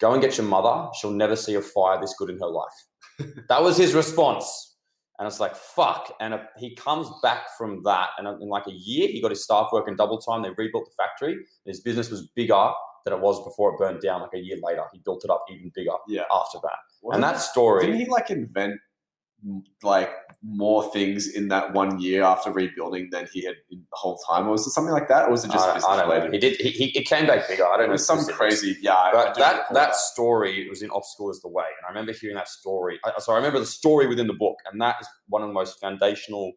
go 0.00 0.14
and 0.14 0.23
get 0.23 0.38
your 0.38 0.47
mother. 0.47 0.88
She'll 0.99 1.11
never 1.11 1.37
see 1.37 1.54
a 1.54 1.61
fire 1.61 2.00
this 2.00 2.14
good 2.18 2.30
in 2.30 2.38
her 2.38 2.47
life." 2.47 2.87
that 3.50 3.62
was 3.62 3.76
his 3.76 3.92
response. 3.92 4.73
And 5.18 5.26
it's 5.26 5.40
like, 5.40 5.56
fuck. 5.56 6.14
And 6.21 6.35
uh, 6.35 6.40
he 6.59 6.75
comes 6.75 7.09
back 7.23 7.47
from 7.56 7.83
that. 7.85 8.11
And 8.18 8.28
in 8.42 8.50
like 8.50 8.66
a 8.66 8.73
year, 8.73 9.09
he 9.09 9.23
got 9.23 9.30
his 9.30 9.42
staff 9.42 9.71
working 9.73 9.97
double 9.97 10.18
time. 10.18 10.42
They 10.42 10.50
rebuilt 10.50 10.85
the 10.85 11.02
factory. 11.02 11.38
His 11.64 11.80
business 11.80 12.11
was 12.11 12.26
bigger 12.35 12.71
than 13.06 13.14
it 13.14 13.20
was 13.20 13.42
before 13.44 13.72
it 13.72 13.78
burned 13.78 14.00
down. 14.02 14.20
Like 14.20 14.34
a 14.34 14.38
year 14.38 14.58
later, 14.62 14.82
he 14.92 14.98
built 14.98 15.25
it 15.25 15.30
up 15.30 15.44
even 15.50 15.70
bigger 15.75 15.92
Yeah. 16.08 16.25
after 16.30 16.58
that. 16.62 16.78
Wasn't 17.02 17.25
and 17.25 17.34
that 17.34 17.40
story. 17.40 17.86
Didn't 17.86 18.00
he 18.00 18.06
like 18.06 18.30
invent 18.30 18.75
like 19.82 20.10
more 20.42 20.90
things 20.92 21.28
in 21.28 21.46
that 21.48 21.72
one 21.72 22.00
year 22.00 22.22
after 22.22 22.50
rebuilding 22.50 23.10
than 23.12 23.28
he 23.32 23.44
had 23.44 23.54
in 23.70 23.78
the 23.78 23.86
whole 23.96 24.18
time? 24.28 24.48
Or 24.48 24.52
was 24.52 24.66
it 24.66 24.70
something 24.70 24.92
like 24.92 25.08
that? 25.08 25.28
Or 25.28 25.30
was 25.30 25.44
it 25.44 25.52
just 25.52 25.64
I, 25.68 25.76
I 25.92 25.96
don't 25.96 26.08
know. 26.25 26.30
He 26.32 26.38
did. 26.38 26.56
He, 26.56 26.70
he 26.70 26.98
it 26.98 27.06
came 27.06 27.26
back 27.26 27.46
bigger. 27.46 27.64
I 27.66 27.76
don't 27.76 27.86
It 27.86 27.90
know. 27.90 27.96
some 27.96 28.25
crazy, 28.26 28.76
yeah. 28.80 29.10
But 29.12 29.34
do 29.34 29.40
that 29.42 29.72
that 29.72 29.94
story 29.94 30.68
was 30.68 30.82
in 30.82 30.90
Obstacle 30.90 31.30
is 31.30 31.40
the 31.42 31.48
Way, 31.48 31.64
and 31.78 31.86
I 31.86 31.88
remember 31.90 32.12
hearing 32.12 32.36
that 32.36 32.48
story. 32.48 32.98
I, 33.04 33.12
so 33.18 33.32
I 33.32 33.36
remember 33.36 33.60
the 33.60 33.66
story 33.66 34.06
within 34.08 34.26
the 34.26 34.34
book, 34.34 34.56
and 34.70 34.80
that 34.80 34.96
is 35.00 35.06
one 35.28 35.42
of 35.42 35.48
the 35.48 35.54
most 35.54 35.78
foundational 35.80 36.52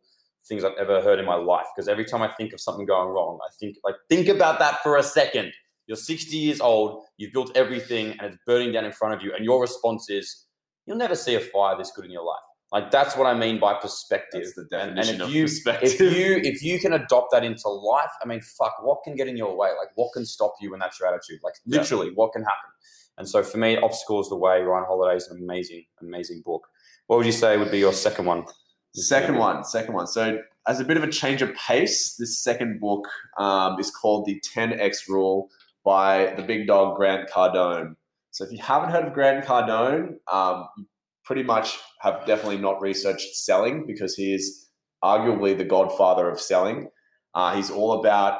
things 0.47 0.63
I've 0.63 0.77
ever 0.79 1.01
heard 1.01 1.19
in 1.19 1.25
my 1.25 1.35
life. 1.35 1.67
Because 1.75 1.87
every 1.87 2.05
time 2.05 2.21
I 2.23 2.29
think 2.29 2.53
of 2.53 2.59
something 2.61 2.85
going 2.87 3.09
wrong, 3.09 3.37
I 3.47 3.51
think 3.59 3.75
like 3.83 3.95
think 4.07 4.29
about 4.29 4.57
that 4.59 4.81
for 4.81 4.97
a 4.97 5.03
second. 5.03 5.51
You're 5.89 5.97
60 5.97 6.37
years 6.37 6.61
old, 6.61 7.03
you've 7.17 7.33
built 7.33 7.51
everything, 7.57 8.11
and 8.11 8.21
it's 8.31 8.37
burning 8.45 8.71
down 8.71 8.85
in 8.85 8.91
front 8.91 9.15
of 9.15 9.23
you, 9.23 9.33
and 9.35 9.43
your 9.43 9.59
response 9.59 10.07
is, 10.07 10.45
"You'll 10.85 10.97
never 10.97 11.15
see 11.15 11.33
a 11.33 11.39
fire 11.39 11.75
this 11.75 11.89
good 11.91 12.05
in 12.05 12.11
your 12.11 12.23
life." 12.23 12.43
Like 12.71 12.91
that's 12.91 13.17
what 13.17 13.25
I 13.25 13.33
mean 13.33 13.59
by 13.59 13.73
perspective. 13.73 14.43
That's 14.43 14.53
the 14.53 14.61
And- 14.79 14.89
and 14.89 14.95
definition 14.97 15.15
if 15.15 15.27
of 15.27 15.33
you- 15.33 15.43
perspective. 15.45 15.93
if 15.99 16.15
you 16.15 16.35
if 16.51 16.61
you 16.61 16.79
can 16.79 16.93
adopt 16.93 17.31
that 17.31 17.43
into 17.43 17.67
life, 17.69 18.11
I 18.21 18.27
mean, 18.27 18.39
fuck, 18.41 18.75
what 18.83 19.01
can 19.03 19.15
get 19.15 19.27
in 19.27 19.35
your 19.35 19.55
way? 19.57 19.69
Like, 19.69 19.89
what 19.95 20.13
can 20.13 20.27
stop 20.27 20.53
you 20.61 20.69
when 20.69 20.79
that's 20.79 20.99
your 20.99 21.09
attitude? 21.09 21.39
Like, 21.43 21.55
Yeah. 21.65 21.79
literally, 21.79 22.11
what 22.13 22.33
can 22.33 22.43
happen? 22.43 22.69
And 23.17 23.27
so, 23.27 23.41
for 23.41 23.57
me, 23.57 23.75
obstacle 23.77 24.21
is 24.21 24.29
the 24.29 24.35
way. 24.37 24.61
Ryan 24.61 24.85
Holiday 24.85 25.17
is 25.17 25.27
an 25.29 25.39
amazing, 25.41 25.85
amazing 26.01 26.43
book. 26.45 26.67
What 27.07 27.17
would 27.17 27.25
you 27.25 27.31
say 27.31 27.57
would 27.57 27.71
be 27.71 27.79
your 27.79 27.93
second 27.93 28.25
one? 28.25 28.45
Second 28.93 29.37
one, 29.39 29.63
second 29.63 29.93
one. 29.95 30.05
So, 30.05 30.39
as 30.67 30.79
a 30.79 30.83
bit 30.83 30.97
of 30.97 31.03
a 31.03 31.11
change 31.11 31.41
of 31.41 31.51
pace, 31.55 32.15
this 32.17 32.37
second 32.39 32.79
book 32.79 33.07
um, 33.39 33.79
is 33.79 33.89
called 33.89 34.25
The 34.25 34.39
10X 34.41 35.07
Rule 35.07 35.49
by 35.83 36.33
the 36.35 36.43
big 36.43 36.67
dog 36.67 36.95
Grant 36.95 37.29
Cardone. 37.29 37.95
So, 38.31 38.43
if 38.43 38.51
you 38.51 38.59
haven't 38.59 38.91
heard 38.91 39.05
of 39.05 39.13
Grant 39.13 39.45
Cardone, 39.45 40.15
um, 40.31 40.67
you 40.77 40.85
pretty 41.23 41.43
much 41.43 41.77
have 42.01 42.25
definitely 42.25 42.57
not 42.57 42.81
researched 42.81 43.35
selling 43.35 43.85
because 43.85 44.15
he 44.15 44.33
is 44.33 44.67
arguably 45.03 45.57
the 45.57 45.65
godfather 45.65 46.29
of 46.29 46.39
selling. 46.39 46.89
Uh, 47.33 47.55
he's 47.55 47.69
all 47.69 47.99
about 47.99 48.39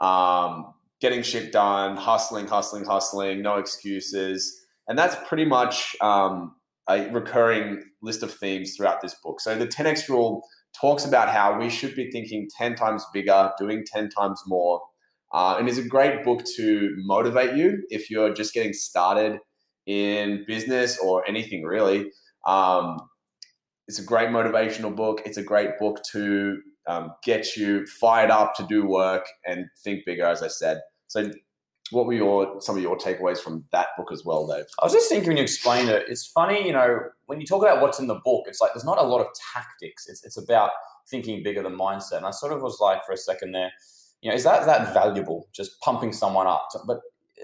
um, 0.00 0.74
getting 1.00 1.22
shit 1.22 1.52
done, 1.52 1.96
hustling, 1.96 2.46
hustling, 2.46 2.84
hustling, 2.84 3.42
no 3.42 3.56
excuses. 3.56 4.60
And 4.88 4.98
that's 4.98 5.16
pretty 5.28 5.44
much 5.44 5.96
um, 6.00 6.54
a 6.88 7.08
recurring 7.10 7.82
list 8.02 8.22
of 8.22 8.32
themes 8.32 8.74
throughout 8.76 9.00
this 9.00 9.14
book. 9.22 9.40
So 9.40 9.56
the 9.56 9.66
10x 9.66 10.08
rule 10.08 10.42
talks 10.78 11.04
about 11.04 11.28
how 11.28 11.58
we 11.58 11.70
should 11.70 11.94
be 11.94 12.10
thinking 12.10 12.48
10 12.56 12.74
times 12.74 13.04
bigger, 13.12 13.50
doing 13.58 13.84
10 13.86 14.10
times 14.10 14.42
more, 14.46 14.80
uh, 15.36 15.56
and 15.58 15.68
is 15.68 15.76
a 15.76 15.86
great 15.86 16.24
book 16.24 16.42
to 16.56 16.94
motivate 17.04 17.54
you 17.54 17.82
if 17.90 18.10
you're 18.10 18.32
just 18.32 18.54
getting 18.54 18.72
started 18.72 19.38
in 19.84 20.44
business 20.46 20.98
or 20.98 21.28
anything 21.28 21.62
really. 21.62 22.10
Um, 22.46 22.96
it's 23.86 23.98
a 23.98 24.02
great 24.02 24.30
motivational 24.30 24.96
book. 24.96 25.20
It's 25.26 25.36
a 25.36 25.42
great 25.42 25.78
book 25.78 26.02
to 26.12 26.58
um, 26.86 27.12
get 27.22 27.54
you 27.54 27.86
fired 27.86 28.30
up 28.30 28.54
to 28.54 28.66
do 28.66 28.86
work 28.86 29.26
and 29.44 29.66
think 29.84 30.06
bigger, 30.06 30.24
as 30.24 30.42
I 30.42 30.48
said. 30.48 30.80
So, 31.08 31.30
what 31.90 32.06
were 32.06 32.14
your 32.14 32.58
some 32.62 32.76
of 32.76 32.82
your 32.82 32.96
takeaways 32.96 33.38
from 33.38 33.64
that 33.72 33.88
book 33.98 34.08
as 34.12 34.24
well, 34.24 34.46
Dave? 34.46 34.64
I 34.80 34.86
was 34.86 34.94
just 34.94 35.10
thinking 35.10 35.28
when 35.28 35.36
you 35.36 35.42
explained 35.42 35.90
it, 35.90 36.06
it's 36.08 36.26
funny, 36.26 36.66
you 36.66 36.72
know, 36.72 36.98
when 37.26 37.42
you 37.42 37.46
talk 37.46 37.62
about 37.62 37.82
what's 37.82 38.00
in 38.00 38.06
the 38.06 38.20
book, 38.24 38.46
it's 38.46 38.62
like 38.62 38.72
there's 38.72 38.84
not 38.86 38.98
a 38.98 39.04
lot 39.06 39.20
of 39.20 39.26
tactics. 39.52 40.08
It's 40.08 40.24
it's 40.24 40.38
about 40.38 40.70
thinking 41.10 41.42
bigger 41.42 41.62
than 41.62 41.78
mindset. 41.78 42.16
And 42.16 42.26
I 42.26 42.30
sort 42.30 42.52
of 42.52 42.62
was 42.62 42.78
like 42.80 43.04
for 43.04 43.12
a 43.12 43.16
second 43.18 43.52
there, 43.52 43.70
you 44.22 44.30
know, 44.30 44.34
is 44.36 44.44
that 44.44 44.66
that 44.66 44.92
valuable? 44.94 45.48
Just 45.54 45.80
pumping 45.80 46.12
someone 46.12 46.46
up. 46.46 46.68
But 46.86 47.00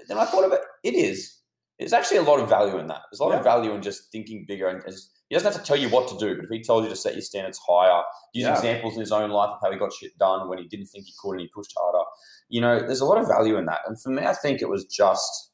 then 0.09 0.19
I 0.19 0.25
thought 0.25 0.45
of 0.45 0.53
it, 0.53 0.61
it 0.83 0.95
is. 0.95 1.39
There's 1.79 1.93
actually 1.93 2.19
a 2.19 2.23
lot 2.23 2.39
of 2.41 2.49
value 2.49 2.79
in 2.79 2.87
that. 2.89 3.03
There's 3.11 3.21
a 3.21 3.25
lot 3.25 3.33
Yeah. 3.33 3.39
of 3.39 3.45
value 3.45 3.73
in 3.73 3.83
just 3.83 4.11
thinking 4.13 4.45
bigger 4.47 4.69
and 4.69 4.83
just, 4.87 5.11
he 5.29 5.35
doesn't 5.35 5.53
have 5.53 5.61
to 5.61 5.67
tell 5.67 5.77
you 5.77 5.89
what 5.89 6.09
to 6.09 6.17
do, 6.19 6.37
but 6.37 6.45
if 6.45 6.51
he 6.51 6.63
tells 6.63 6.85
you 6.85 6.91
to 6.91 6.97
set 6.97 7.15
your 7.15 7.23
standards 7.23 7.59
higher, 7.67 8.03
use 8.33 8.45
Yeah. 8.45 8.55
examples 8.55 8.95
in 8.95 9.01
his 9.01 9.11
own 9.13 9.31
life 9.31 9.51
of 9.51 9.59
how 9.63 9.73
he 9.73 9.79
got 9.79 9.93
shit 9.93 10.17
done 10.19 10.49
when 10.49 10.59
he 10.59 10.69
didn't 10.69 10.87
think 10.87 11.07
he 11.07 11.15
could 11.21 11.33
and 11.33 11.41
he 11.41 11.49
pushed 11.49 11.73
harder. 11.77 12.05
You 12.49 12.61
know, 12.61 12.79
there's 12.79 13.01
a 13.01 13.05
lot 13.07 13.19
of 13.19 13.27
value 13.27 13.57
in 13.57 13.67
that. 13.67 13.81
And 13.87 14.01
for 14.01 14.11
me, 14.11 14.25
I 14.25 14.35
think 14.35 14.61
it 14.63 14.69
was 14.69 14.85
just 14.87 15.51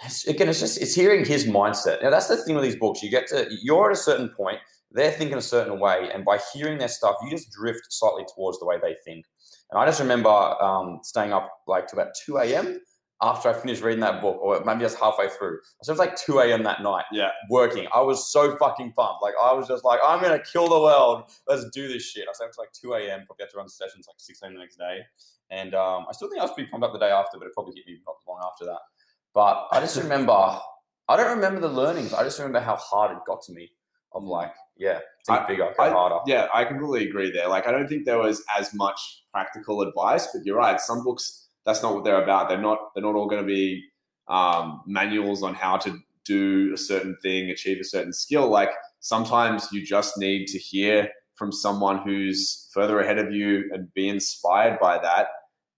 it's- 0.00 0.26
again, 0.26 0.48
it's 0.50 0.60
just 0.60 0.80
it's 0.82 0.94
hearing 0.94 1.24
his 1.24 1.46
mindset. 1.46 2.02
Now 2.02 2.10
that's 2.10 2.28
the 2.28 2.36
thing 2.36 2.54
with 2.54 2.64
these 2.64 2.76
books. 2.76 3.02
You 3.02 3.10
get 3.10 3.26
to 3.28 3.48
you're 3.62 3.90
at 3.90 3.96
a 3.96 4.00
certain 4.00 4.28
point, 4.36 4.58
they're 4.90 5.10
thinking 5.10 5.38
a 5.38 5.42
certain 5.42 5.78
way, 5.80 6.10
and 6.12 6.22
by 6.24 6.38
hearing 6.52 6.76
their 6.78 6.88
stuff, 6.88 7.16
you 7.22 7.30
just 7.30 7.50
drift 7.50 7.86
slightly 7.90 8.24
towards 8.34 8.58
the 8.58 8.66
way 8.66 8.76
they 8.80 8.94
think. 9.06 9.24
And 9.70 9.80
I 9.80 9.86
just 9.86 10.00
remember 10.00 10.28
um, 10.28 11.00
staying 11.02 11.32
up 11.32 11.50
like 11.66 11.86
to 11.88 11.96
about 11.96 12.08
two 12.24 12.38
a.m. 12.38 12.80
after 13.22 13.48
I 13.48 13.52
finished 13.52 13.82
reading 13.82 14.00
that 14.00 14.20
book, 14.20 14.38
or 14.40 14.62
maybe 14.64 14.80
just 14.80 14.98
halfway 14.98 15.28
through. 15.28 15.58
So 15.82 15.90
it 15.90 15.94
was 15.94 15.98
like 15.98 16.16
two 16.16 16.38
a.m. 16.38 16.62
that 16.64 16.82
night 16.82 17.04
Yeah, 17.12 17.30
working. 17.50 17.86
I 17.92 18.00
was 18.00 18.30
so 18.30 18.56
fucking 18.56 18.92
pumped. 18.92 19.22
Like 19.22 19.34
I 19.42 19.52
was 19.54 19.66
just 19.66 19.84
like, 19.84 20.00
I'm 20.06 20.20
gonna 20.22 20.38
kill 20.40 20.68
the 20.68 20.80
world. 20.80 21.24
Let's 21.48 21.68
do 21.70 21.88
this 21.88 22.04
shit. 22.04 22.26
I 22.28 22.32
slept 22.34 22.54
till 22.54 22.62
like 22.62 22.72
2 22.72 22.94
a.m. 22.94 23.24
Probably 23.26 23.44
had 23.44 23.50
to 23.50 23.56
run 23.56 23.68
sessions 23.68 24.06
like 24.06 24.16
6 24.18 24.42
a.m. 24.42 24.54
the 24.54 24.60
next 24.60 24.76
day. 24.76 25.00
And 25.50 25.74
um, 25.74 26.06
I 26.08 26.12
still 26.12 26.28
think 26.28 26.40
I 26.40 26.44
was 26.44 26.52
pretty 26.52 26.70
pumped 26.70 26.84
up 26.86 26.92
the 26.92 26.98
day 26.98 27.10
after, 27.10 27.38
but 27.38 27.46
it 27.46 27.54
probably 27.54 27.74
hit 27.76 27.86
me 27.86 27.98
not 28.06 28.16
long 28.26 28.40
after 28.44 28.64
that. 28.66 28.80
But 29.34 29.68
I 29.72 29.80
just 29.80 29.96
remember, 30.02 30.32
I 30.32 31.16
don't 31.16 31.36
remember 31.36 31.60
the 31.60 31.68
learnings. 31.68 32.12
I 32.12 32.24
just 32.24 32.38
remember 32.38 32.60
how 32.60 32.76
hard 32.76 33.16
it 33.16 33.22
got 33.26 33.42
to 33.42 33.52
me. 33.52 33.70
Of 34.12 34.24
like, 34.24 34.52
yeah, 34.78 35.00
think 35.26 35.46
bigger, 35.46 35.72
go 35.76 35.82
I- 35.84 35.90
harder. 35.90 36.18
yeah, 36.26 36.48
I 36.54 36.64
completely 36.64 37.08
agree 37.08 37.30
there. 37.30 37.48
Like, 37.48 37.66
I 37.66 37.72
don't 37.72 37.88
think 37.88 38.04
there 38.04 38.18
was 38.18 38.42
as 38.58 38.72
much 38.74 39.22
practical 39.32 39.82
advice, 39.82 40.28
but 40.32 40.44
you're 40.44 40.56
right. 40.56 40.80
Some 40.80 41.02
books, 41.04 41.48
that's 41.64 41.82
not 41.82 41.94
what 41.94 42.04
they're 42.04 42.22
about. 42.22 42.48
They're 42.48 42.60
not. 42.60 42.78
They're 42.94 43.02
not 43.02 43.14
all 43.14 43.26
going 43.26 43.42
to 43.42 43.46
be 43.46 43.82
um, 44.28 44.82
manuals 44.86 45.42
on 45.42 45.54
how 45.54 45.76
to 45.78 45.98
do 46.24 46.72
a 46.74 46.76
certain 46.76 47.16
thing, 47.22 47.50
achieve 47.50 47.78
a 47.80 47.84
certain 47.84 48.12
skill. 48.12 48.48
Like, 48.48 48.70
sometimes 49.00 49.68
you 49.72 49.84
just 49.84 50.18
need 50.18 50.46
to 50.48 50.58
hear 50.58 51.08
from 51.34 51.52
someone 51.52 51.98
who's 51.98 52.68
further 52.72 53.00
ahead 53.00 53.18
of 53.18 53.32
you 53.32 53.70
and 53.72 53.92
be 53.94 54.08
inspired 54.08 54.78
by 54.80 54.98
that, 54.98 55.28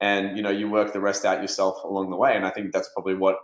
and 0.00 0.36
you 0.36 0.42
know, 0.42 0.50
you 0.50 0.68
work 0.70 0.92
the 0.92 1.00
rest 1.00 1.24
out 1.24 1.40
yourself 1.42 1.82
along 1.84 2.10
the 2.10 2.16
way. 2.16 2.36
And 2.36 2.46
I 2.46 2.50
think 2.50 2.72
that's 2.72 2.90
probably 2.94 3.14
what 3.14 3.36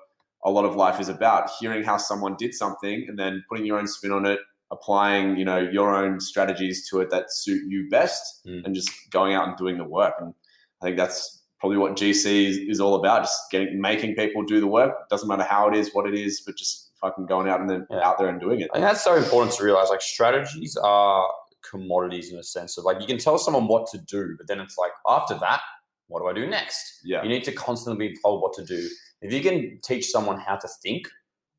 a 0.44 0.50
lot 0.50 0.64
of 0.64 0.76
life 0.76 1.00
is 1.00 1.08
about: 1.08 1.50
hearing 1.60 1.84
how 1.84 1.96
someone 1.96 2.36
did 2.38 2.54
something 2.54 3.06
and 3.08 3.18
then 3.18 3.44
putting 3.48 3.66
your 3.66 3.78
own 3.78 3.86
spin 3.86 4.12
on 4.12 4.26
it 4.26 4.38
applying 4.70 5.37
you 5.37 5.44
know 5.44 5.59
your 5.59 5.94
own 5.94 6.18
strategies 6.20 6.88
to 6.88 7.00
it 7.00 7.11
that 7.11 7.33
suit 7.33 7.62
you 7.68 7.88
best 7.90 8.22
Mm. 8.46 8.64
and 8.64 8.74
just 8.74 8.90
going 9.11 9.35
out 9.35 9.48
and 9.48 9.57
doing 9.57 9.79
the 9.79 9.85
work 9.85 10.14
and 10.20 10.35
i 10.83 10.87
think 10.87 10.96
that's 10.96 11.42
probably 11.61 11.79
what 11.79 11.92
gc 11.96 12.24
is, 12.48 12.57
is 12.59 12.81
all 12.81 12.94
about 12.96 13.22
just 13.22 13.38
getting 13.50 13.81
making 13.81 14.14
people 14.14 14.42
do 14.42 14.61
the 14.61 14.66
work 14.66 15.09
doesn't 15.09 15.29
matter 15.29 15.42
how 15.44 15.68
it 15.68 15.74
is 15.77 15.90
what 15.94 16.07
it 16.07 16.14
is 16.14 16.42
but 16.44 16.57
just 16.57 16.90
fucking 17.00 17.27
going 17.27 17.48
out 17.48 17.61
and 17.61 17.68
then 17.70 17.87
Yeah. 17.90 18.00
out 18.07 18.18
there 18.18 18.29
and 18.29 18.40
doing 18.40 18.61
it 18.61 18.68
I 18.72 18.77
think 18.77 18.87
that's 18.87 19.05
so 19.05 19.14
important 19.14 19.55
to 19.57 19.64
realize. 19.64 19.88
Like 19.90 20.00
strategies 20.03 20.77
are 20.83 21.27
commodities 21.70 22.33
in 22.33 22.38
a 22.38 22.42
sense 22.42 22.77
of 22.79 22.85
like 22.85 23.00
you 23.00 23.07
can 23.07 23.18
tell 23.18 23.38
someone 23.38 23.66
what 23.68 23.87
to 23.92 23.98
do, 23.98 24.35
but 24.38 24.46
then 24.48 24.61
it's 24.61 24.77
like 24.79 24.92
after 25.09 25.35
that, 25.40 25.61
what 26.09 26.20
do 26.20 26.27
I 26.29 26.33
do 26.33 26.46
next? 26.46 27.00
yeah 27.05 27.22
You 27.22 27.29
need 27.29 27.44
to 27.44 27.53
constantly 27.53 28.09
be 28.09 28.16
told 28.22 28.42
what 28.42 28.53
to 28.55 28.64
do. 28.64 28.88
If 29.22 29.33
you 29.33 29.40
can 29.42 29.79
teach 29.83 30.07
someone 30.11 30.38
how 30.38 30.57
to 30.57 30.68
think 30.83 31.09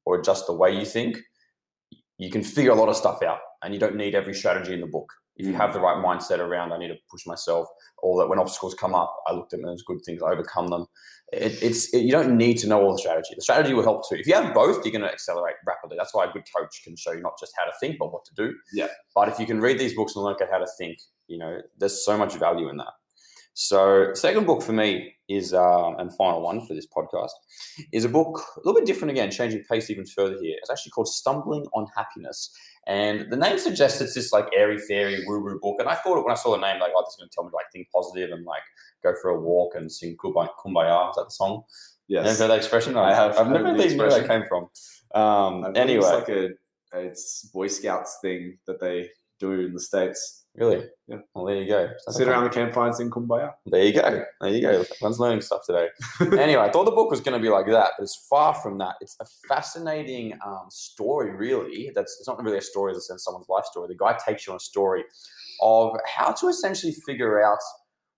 or 0.06 0.20
adjust 0.20 0.46
the 0.48 0.54
way 0.54 0.70
you 0.80 0.86
think, 0.86 1.18
you 2.18 2.30
can 2.30 2.44
figure 2.44 2.72
a 2.72 2.76
lot 2.76 2.90
of 2.90 2.96
stuff 2.96 3.22
out 3.22 3.40
and 3.64 3.74
you 3.74 3.80
don't 3.80 3.96
need 3.96 4.16
every 4.16 4.34
strategy 4.34 4.74
in 4.74 4.82
the 4.82 4.88
book. 4.88 5.12
if 5.38 5.46
you 5.46 5.54
have 5.54 5.74
the 5.74 5.80
right 5.82 5.98
mindset 5.98 6.40
around, 6.40 6.72
I 6.72 6.78
need 6.78 6.88
to 6.88 6.98
push 7.12 7.26
myself, 7.26 7.68
or 7.98 8.22
that 8.22 8.30
when 8.30 8.40
obstacles 8.40 8.74
come 8.74 8.96
up, 8.96 9.14
I 9.28 9.34
looked 9.34 9.54
at 9.54 9.60
them 9.60 9.70
as 9.70 9.82
good 9.82 10.00
things, 10.06 10.22
I 10.22 10.32
overcome 10.32 10.68
them. 10.68 10.86
It, 11.34 11.62
it's 11.62 11.94
it, 11.94 12.02
you 12.02 12.12
don't 12.12 12.38
need 12.38 12.58
to 12.60 12.68
know 12.68 12.82
all 12.82 12.94
the 12.94 13.00
strategy. 13.00 13.34
The 13.36 13.42
strategy 13.42 13.74
will 13.74 13.84
help 13.84 14.08
too. 14.08 14.16
If 14.16 14.28
you 14.28 14.36
have 14.36 14.54
both, 14.54 14.86
you're 14.86 14.94
going 14.94 15.02
to 15.02 15.12
accelerate 15.12 15.56
rapidly. 15.68 15.98
That's 15.98 16.14
why 16.14 16.24
a 16.24 16.32
good 16.32 16.46
coach 16.56 16.82
can 16.86 16.96
show 16.96 17.12
you 17.12 17.22
not 17.22 17.38
just 17.38 17.52
how 17.58 17.66
to 17.66 17.74
think, 17.82 17.98
but 18.00 18.14
what 18.14 18.24
to 18.26 18.34
do. 18.36 18.54
Yeah. 18.72 18.88
But 19.14 19.28
if 19.28 19.40
you 19.40 19.46
can 19.46 19.60
read 19.60 19.78
these 19.78 19.96
books 19.96 20.16
and 20.16 20.24
look 20.24 20.40
at 20.40 20.50
how 20.50 20.60
to 20.60 20.68
think, 20.78 21.00
you 21.28 21.38
know, 21.38 21.60
there's 21.78 22.06
so 22.06 22.18
much 22.18 22.36
value 22.36 22.70
in 22.70 22.78
that. 22.78 22.94
So, 23.56 24.14
second 24.14 24.46
book 24.46 24.62
for 24.62 24.74
me 24.74 25.15
is, 25.28 25.54
um, 25.54 25.96
and 26.00 26.16
final 26.16 26.42
one 26.42 26.66
for 26.66 26.74
this 26.74 26.88
podcast, 26.88 27.32
is 27.92 28.06
a 28.06 28.10
book 28.10 28.42
a 28.56 28.60
little 28.64 28.80
bit 28.80 28.86
different 28.86 29.12
again, 29.12 29.32
changing 29.32 29.64
pace 29.70 29.90
even 29.90 30.06
further 30.06 30.38
here. 30.42 30.56
It's 30.62 30.70
actually 30.70 30.92
called 30.92 31.08
Stumbling 31.08 31.66
on 31.74 31.88
Happiness. 31.96 32.56
And 32.88 33.32
the 33.32 33.38
name 33.38 33.58
suggests 33.58 34.00
it's 34.02 34.14
this 34.14 34.32
like 34.32 34.48
airy 34.56 34.78
fairy 34.78 35.24
woo 35.28 35.44
woo 35.44 35.60
book. 35.60 35.78
And 35.80 35.90
I 35.90 35.96
thought 35.96 36.24
when 36.24 36.32
I 36.32 36.36
saw 36.36 36.52
the 36.52 36.62
name, 36.62 36.80
like, 36.80 36.92
oh, 36.96 37.02
this 37.04 37.14
is 37.14 37.18
going 37.18 37.30
to 37.30 37.34
tell 37.36 37.44
me 37.44 37.50
to 37.50 37.56
like 37.56 37.66
think 37.74 37.88
positive 37.92 38.32
and 38.32 38.46
like 38.46 38.62
go 39.04 39.14
for 39.22 39.32
a 39.32 39.40
walk 39.42 39.74
and 39.76 39.92
sing 39.92 40.16
Kumbaya. 40.24 40.50
Kumbaya. 40.64 41.10
Is 41.10 41.16
that 41.16 41.26
the 41.26 41.32
song? 41.32 41.64
You 42.08 42.18
Yes. 42.20 42.28
ever 42.28 42.44
heard 42.44 42.52
that 42.52 42.58
expression? 42.58 42.96
I 42.96 43.16
have 43.16 43.32
I've 43.32 43.48
heard 43.48 43.64
never 43.64 43.70
the 43.70 43.84
really 43.84 43.98
where 43.98 44.10
that 44.12 44.20
expression. 44.20 44.42
came 44.44 44.48
from. 44.48 45.20
Um, 45.20 45.76
anyway, 45.76 45.98
it's 46.06 46.14
like 46.14 46.30
a 46.30 46.50
it's 46.94 47.50
Boy 47.52 47.68
Scouts 47.68 48.20
thing 48.22 48.60
that 48.68 48.80
they 48.80 49.10
do 49.40 49.52
in 49.54 49.74
the 49.74 49.80
states. 49.80 50.45
Really? 50.56 50.86
Yeah. 51.08 51.18
Well, 51.34 51.46
there 51.46 51.62
you 51.62 51.68
go. 51.68 51.90
Sit 52.10 52.28
around 52.28 52.46
the 52.46 52.50
campfire 52.50 52.88
and 52.88 52.96
sing 52.96 53.10
Kumbaya. 53.10 53.54
There 53.66 53.84
you 53.84 53.94
go. 53.94 54.24
There 54.42 54.50
you 54.50 54.62
go. 54.62 54.70
Everyone's 54.70 55.20
learning 55.20 55.42
stuff 55.42 55.62
today. 55.66 55.90
anyway, 56.42 56.64
I 56.64 56.72
thought 56.72 56.86
the 56.86 56.92
book 56.92 57.12
was 57.12 57.22
going 57.22 57.38
to 57.38 57.42
be 57.42 57.50
like 57.50 57.68
that, 57.68 57.92
but 57.98 58.04
it's 58.04 58.26
far 58.30 58.54
from 58.56 58.78
that. 58.80 58.96
It's 59.02 59.16
a 59.20 59.26
fascinating 59.48 60.34
um, 60.46 60.66
story, 60.70 61.36
really. 61.36 61.92
That's 61.94 62.18
it's 62.20 62.28
not 62.28 62.42
really 62.44 62.58
a 62.58 62.62
story 62.62 62.92
in 62.92 62.96
the 62.96 63.02
sense 63.02 63.24
someone's 63.24 63.50
life 63.50 63.66
story. 63.66 63.88
The 63.88 63.96
guy 63.96 64.18
takes 64.26 64.48
you 64.48 64.54
on 64.54 64.58
a 64.58 64.62
story 64.62 65.04
of 65.62 65.98
how 66.06 66.32
to 66.32 66.48
essentially 66.48 66.94
figure 67.06 67.44
out 67.44 67.60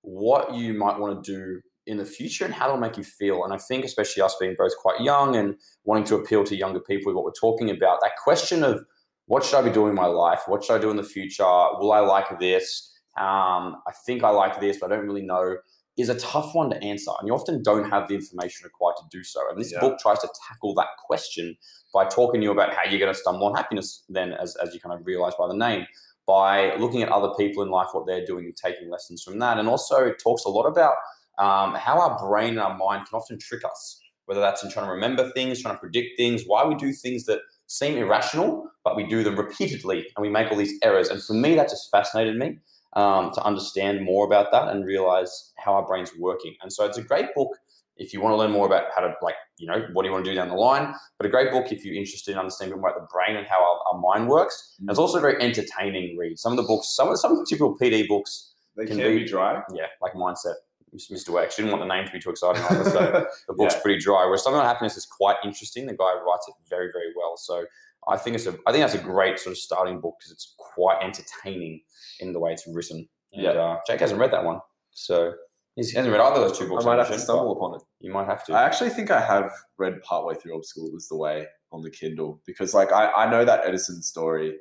what 0.02 0.54
you 0.54 0.73
might 0.73 0.97
want 0.97 1.23
to 1.23 1.32
do 1.32 1.62
in 1.88 1.97
the 1.97 2.06
future 2.06 2.45
and 2.45 2.54
how 2.54 2.67
it'll 2.67 2.80
make 2.80 2.97
you 2.97 3.04
feel. 3.04 3.43
And 3.43 3.54
I 3.54 3.58
think, 3.58 3.86
especially 3.86 4.21
us 4.21 4.36
being 4.39 4.56
both 4.58 4.76
quite 4.78 5.02
young 5.02 5.36
and 5.36 5.56
wanting 5.86 6.04
to 6.06 6.15
appeal 6.15 6.43
to 6.43 6.56
younger 6.56 6.82
people, 6.82 7.13
what 7.13 7.23
we're 7.23 7.32
talking 7.32 7.69
about, 7.69 8.00
that 8.02 8.12
question 8.23 8.63
of 8.63 8.86
what 9.27 9.43
should 9.45 9.57
I 9.57 9.61
be 9.61 9.69
doing 9.69 9.89
in 9.89 9.95
my 9.95 10.05
life? 10.07 10.41
What 10.47 10.63
should 10.63 10.75
I 10.75 10.79
do 10.79 10.89
in 10.89 10.97
the 10.97 11.03
future? 11.03 11.43
Will 11.43 11.91
I 11.91 11.99
like 11.99 12.39
this? 12.39 12.93
Um, 13.17 13.81
I 13.87 13.91
think 14.05 14.23
I 14.23 14.29
like 14.29 14.59
this, 14.59 14.77
but 14.79 14.91
I 14.91 14.95
don't 14.95 15.05
really 15.05 15.25
know 15.25 15.57
is 15.97 16.09
a 16.09 16.19
tough 16.19 16.53
one 16.53 16.69
to 16.69 16.77
answer, 16.83 17.09
and 17.19 17.27
you 17.27 17.33
often 17.33 17.63
don't 17.63 17.89
have 17.89 18.07
the 18.07 18.13
information 18.13 18.63
required 18.63 18.95
to 18.97 19.03
do 19.09 19.23
so. 19.23 19.41
And 19.49 19.59
this 19.59 19.71
Yeah. 19.73 19.79
book 19.79 19.97
tries 19.97 20.19
to 20.19 20.29
tackle 20.47 20.75
that 20.75 20.89
question 21.07 21.57
by 21.91 22.05
talking 22.05 22.39
to 22.39 22.45
you 22.45 22.51
about 22.51 22.71
how 22.71 22.83
you're 22.87 22.99
going 22.99 23.11
to 23.11 23.19
stumble 23.19 23.47
on 23.47 23.55
happiness. 23.55 24.03
Then, 24.07 24.31
as 24.33 24.55
as 24.57 24.73
you 24.73 24.79
kind 24.79 24.93
of 24.97 25.05
realize 25.05 25.33
by 25.35 25.47
the 25.47 25.55
name, 25.55 25.87
by 26.27 26.75
looking 26.75 27.01
at 27.01 27.09
other 27.09 27.33
people 27.35 27.63
in 27.63 27.69
life, 27.69 27.87
what 27.93 28.05
they're 28.05 28.25
doing, 28.25 28.45
and 28.45 28.55
taking 28.55 28.91
lessons 28.91 29.23
from 29.23 29.39
that, 29.39 29.57
and 29.57 29.67
also 29.67 30.05
it 30.05 30.19
talks 30.19 30.45
a 30.45 30.49
lot 30.49 30.67
about 30.67 30.95
um, 31.39 31.73
how 31.73 31.99
our 31.99 32.17
brain 32.19 32.49
and 32.49 32.59
our 32.59 32.77
mind 32.77 33.07
can 33.07 33.17
often 33.17 33.39
trick 33.39 33.63
us. 33.65 33.99
Whether 34.25 34.41
that's 34.41 34.63
in 34.63 34.69
trying 34.69 34.85
to 34.85 34.91
remember 34.91 35.31
things, 35.31 35.61
trying 35.61 35.75
to 35.75 35.79
predict 35.79 36.17
things, 36.17 36.43
why 36.45 36.65
we 36.65 36.75
do 36.75 36.91
things 36.91 37.25
that 37.25 37.39
seem 37.67 37.97
irrational, 37.97 38.69
but 38.84 38.95
we 38.95 39.06
do 39.06 39.23
them 39.23 39.36
repeatedly, 39.38 40.08
and 40.15 40.21
we 40.21 40.30
make 40.30 40.51
all 40.51 40.58
these 40.58 40.73
errors. 40.84 41.10
And 41.10 41.21
for 41.21 41.34
me, 41.34 41.56
that 41.56 41.69
just 41.69 41.91
fascinated 41.91 42.36
me 42.38 42.60
um, 42.93 43.32
to 43.34 43.43
understand 43.43 44.03
more 44.03 44.25
about 44.25 44.51
that 44.51 44.69
and 44.69 44.86
realize 44.86 45.51
how 45.58 45.73
our 45.73 45.86
brain's 45.86 46.12
working. 46.17 46.56
And 46.62 46.71
so 46.71 46.86
it's 46.86 46.97
a 46.97 47.03
great 47.03 47.27
book 47.36 47.49
if 47.97 48.13
you 48.13 48.21
want 48.21 48.32
to 48.34 48.38
learn 48.38 48.51
more 48.51 48.65
about 48.67 48.84
how 48.95 49.01
to, 49.01 49.13
like, 49.23 49.36
you 49.58 49.67
know, 49.67 49.86
what 49.93 50.03
do 50.03 50.08
you 50.08 50.13
want 50.13 50.23
to 50.23 50.32
do 50.32 50.36
down 50.36 50.49
the 50.49 50.56
line, 50.56 50.93
but 51.17 51.25
a 51.25 51.30
great 51.30 51.51
book 51.51 51.71
if 51.71 51.84
you're 51.84 51.95
interested 51.95 52.32
in 52.32 52.38
understanding 52.38 52.80
more 52.80 52.89
about 52.89 53.01
the 53.01 53.08
brain 53.12 53.36
and 53.36 53.47
how 53.47 53.60
our, 53.60 53.93
our 53.93 53.99
mind 53.99 54.30
works. 54.30 54.75
And 54.80 54.88
it's 54.89 54.99
also 54.99 55.17
a 55.17 55.21
very 55.21 55.41
entertaining 55.41 56.15
read. 56.15 56.38
Some 56.38 56.53
of 56.53 56.58
the 56.58 56.63
books, 56.63 56.89
some 56.95 57.10
of 57.10 57.19
some 57.19 57.43
typical 57.45 57.75
PD 57.77 58.08
books, 58.08 58.53
They 58.77 58.86
Can 58.86 58.97
can, 58.97 59.08
be- 59.15 59.23
be 59.23 59.25
dry. 59.25 59.62
yeah, 59.73 59.88
like 59.99 60.13
Mindset, 60.13 60.53
Mr. 60.95 61.30
Wax. 61.30 61.56
Didn't 61.56 61.71
want 61.71 61.82
the 61.84 61.88
name 61.93 62.06
to 62.06 62.12
be 62.12 62.19
too 62.19 62.30
exciting 62.30 62.63
either, 62.63 62.84
so 62.89 63.00
the 63.47 63.54
book's 63.54 63.76
Yeah. 63.76 63.82
pretty 63.82 64.00
dry. 64.00 64.26
Whereas 64.26 64.41
Stumbling 64.41 64.62
on 64.62 64.67
Happiness 64.67 64.97
is 64.97 65.06
quite 65.06 65.36
interesting. 65.43 65.86
The 65.86 65.93
guy 65.95 66.13
writes 66.26 66.47
it 66.47 66.56
very, 66.69 66.89
very 66.91 67.12
well. 67.15 67.36
So 67.38 67.65
I 68.08 68.17
think 68.17 68.36
it's 68.36 68.45
a, 68.45 68.52
I 68.65 68.71
think 68.71 68.84
that's 68.84 68.95
a 68.95 69.00
great 69.04 69.38
sort 69.39 69.52
of 69.52 69.58
starting 69.58 70.00
book 70.00 70.15
because 70.19 70.32
it's 70.32 70.56
quite 70.58 71.00
entertaining 71.04 71.82
in 72.19 72.32
the 72.34 72.39
way 72.39 72.54
it's 72.54 72.65
written. 72.67 73.08
And, 73.34 73.43
Yeah. 73.43 73.50
uh, 73.52 73.80
Jake 73.86 74.00
hasn't 74.00 74.19
read 74.19 74.32
that 74.32 74.45
one, 74.45 74.60
so 74.91 75.34
he 75.76 75.82
hasn't 75.84 76.10
read 76.12 76.21
either 76.21 76.41
of 76.41 76.47
those 76.47 76.58
two 76.58 76.67
books. 76.69 76.86
I 76.86 76.88
might 76.88 77.00
have 77.00 77.10
to 77.12 77.19
stumble 77.19 77.52
upon 77.52 77.76
it. 77.76 77.82
You 78.00 78.12
might 78.13 78.26
have 78.28 78.43
to. 78.45 78.54
I 78.54 78.63
actually 78.63 78.89
think 78.91 79.12
I 79.12 79.19
have 79.19 79.52
read 79.78 80.02
partway 80.04 80.36
through 80.36 80.56
Obstacle 80.58 80.89
is 80.95 81.08
the 81.10 81.17
Way 81.17 81.45
on 81.71 81.82
the 81.82 81.91
Kindle 81.91 82.41
because, 82.45 82.73
like, 82.73 82.91
I, 82.93 83.12
I 83.12 83.30
know 83.30 83.43
that 83.43 83.65
Edison 83.65 84.02
story. 84.02 84.56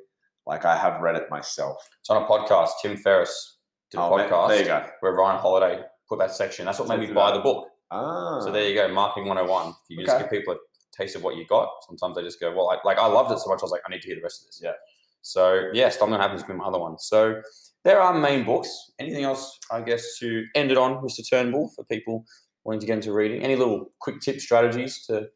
Like, 0.45 0.63
I 0.65 0.77
have 0.77 1.01
read 1.01 1.15
it 1.15 1.29
myself. 1.29 1.77
it's 1.99 2.09
on 2.09 2.21
a 2.21 2.25
podcast. 2.25 2.69
Tim 2.81 2.97
Ferriss 2.97 3.57
did 3.91 3.97
a 3.97 4.01
Oh, 4.03 4.15
man, 4.17 4.29
podcast 4.29 4.47
There 4.49 4.59
you 4.59 4.65
go. 4.65 4.85
where 4.99 5.13
Ryan 5.13 5.39
Holiday 5.39 5.83
put 6.09 6.19
that 6.19 6.31
section. 6.31 6.65
That's 6.65 6.79
what 6.79 6.87
made 6.87 6.99
me 6.99 7.13
buy 7.13 7.31
the 7.33 7.39
book. 7.39 7.67
Ah, 7.91 8.39
So 8.41 8.51
there 8.51 8.67
you 8.67 8.75
go, 8.75 8.87
marketing 8.89 9.27
101. 9.27 9.69
If 9.69 9.75
you 9.89 10.05
just 10.05 10.19
give 10.19 10.29
people 10.29 10.53
a 10.53 10.57
taste 10.95 11.15
of 11.15 11.23
what 11.23 11.35
you 11.35 11.45
got, 11.47 11.69
sometimes 11.87 12.15
they 12.15 12.23
just 12.23 12.39
go, 12.39 12.53
well, 12.55 12.69
I, 12.69 12.77
like 12.85 12.97
I 12.97 13.07
loved 13.07 13.31
it 13.31 13.39
so 13.39 13.49
much, 13.49 13.59
I 13.61 13.63
was 13.65 13.71
like, 13.71 13.81
I 13.87 13.91
need 13.91 14.01
to 14.01 14.07
hear 14.07 14.15
the 14.17 14.21
rest 14.23 14.41
of 14.41 14.47
this. 14.47 14.59
Yeah. 14.63 14.73
So 15.21 15.69
yeah, 15.73 15.89
Stumbling 15.89 16.19
Happiness 16.21 16.41
has 16.41 16.47
been 16.47 16.57
my 16.57 16.65
other 16.65 16.79
one. 16.79 16.97
So 16.99 17.41
there 17.83 18.01
are 18.01 18.13
main 18.13 18.45
books. 18.45 18.91
Anything 18.99 19.23
else, 19.23 19.57
I 19.71 19.81
guess, 19.81 20.17
to 20.19 20.45
end 20.55 20.71
it 20.71 20.77
on, 20.77 20.95
Mr. 21.03 21.21
Turnbull, 21.29 21.71
for 21.75 21.85
people 21.85 22.25
wanting 22.65 22.81
to 22.81 22.85
get 22.85 22.95
into 22.95 23.13
reading? 23.13 23.41
Any 23.43 23.55
little 23.55 23.91
quick 23.99 24.19
tip 24.19 24.39
strategies 24.41 25.05
to 25.07 25.27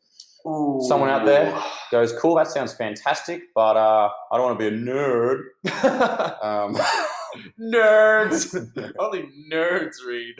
someone 0.43 1.09
out 1.09 1.25
there 1.25 1.57
goes, 1.91 2.11
cool, 2.19 2.35
that 2.35 2.47
sounds 2.47 2.73
fantastic, 2.73 3.43
but 3.55 3.77
uh, 3.77 4.09
I 4.31 4.37
don't 4.37 4.45
want 4.47 4.59
to 4.59 4.69
be 4.69 4.75
a 4.75 4.79
nerd. 4.79 5.43
Um, 6.43 6.75
nerds. 7.59 8.55
Only 8.99 9.29
nerds 9.51 9.95
read. 10.05 10.35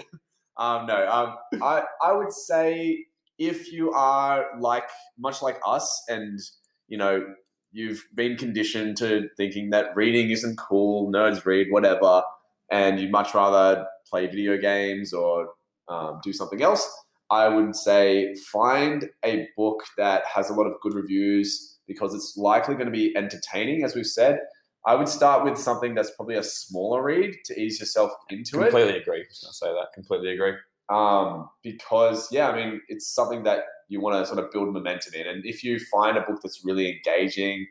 Um, 0.58 0.86
no, 0.86 1.08
um, 1.10 1.62
I 1.62 1.84
I 2.04 2.12
would 2.14 2.32
say 2.32 3.06
if 3.38 3.72
you 3.72 3.92
are 3.92 4.46
like 4.60 4.90
much 5.18 5.42
like 5.42 5.60
us, 5.66 6.04
and 6.08 6.40
you 6.88 6.98
know 6.98 7.26
you've 7.72 8.04
been 8.14 8.36
conditioned 8.36 8.98
to 8.98 9.30
thinking 9.38 9.70
that 9.70 9.96
reading 9.96 10.30
isn't 10.30 10.58
cool, 10.58 11.12
nerds 11.12 11.46
read 11.46 11.68
whatever, 11.72 12.24
and 12.70 13.00
you'd 13.00 13.12
much 13.12 13.34
rather 13.34 13.86
play 14.10 14.28
video 14.28 14.58
games 14.58 15.14
or 15.14 15.50
um, 15.88 16.20
do 16.24 16.34
something 16.34 16.62
else. 16.62 16.90
I 17.30 17.48
would 17.48 17.76
say 17.76 18.36
find 18.52 19.10
a 19.24 19.48
book 19.56 19.84
that 19.98 20.26
has 20.26 20.50
a 20.50 20.54
lot 20.54 20.68
of 20.68 20.74
good 20.82 20.94
reviews 20.94 21.78
because 21.88 22.14
it's 22.14 22.36
likely 22.36 22.76
going 22.76 22.88
to 22.88 22.92
be 22.92 23.16
entertaining, 23.16 23.84
as 23.84 23.96
we've 23.96 24.06
said. 24.06 24.40
I 24.86 24.96
would 24.96 25.08
start 25.08 25.44
with 25.44 25.58
something 25.58 25.94
that's 25.96 26.12
probably 26.12 26.36
a 26.36 26.44
smaller 26.44 27.04
read 27.04 27.36
to 27.46 27.60
ease 27.60 27.80
yourself 27.80 28.12
into 28.30 28.60
it. 28.62 28.72
completely 28.72 28.98
agree. 28.98 29.18
I 29.20 29.26
was 29.30 29.40
going 29.40 29.52
to 29.52 29.54
say 29.54 29.68
that. 29.68 29.88
Completely 29.94 30.32
agree. 30.34 30.54
Um, 30.90 31.50
because 31.64 32.28
yeah, 32.32 32.50
I 32.50 32.56
mean, 32.56 32.82
it's 32.88 33.08
something 33.14 33.44
that 33.44 33.60
you 33.90 34.02
want 34.02 34.22
to 34.22 34.26
sort 34.26 34.44
of 34.44 34.52
build 34.52 34.74
momentum 34.74 35.14
in. 35.14 35.28
And 35.28 35.46
if 35.46 35.64
you 35.64 35.80
find 35.92 36.18
a 36.18 36.22
book 36.22 36.40
that's 36.42 36.62
really 36.66 36.90
engaging, 36.92 37.68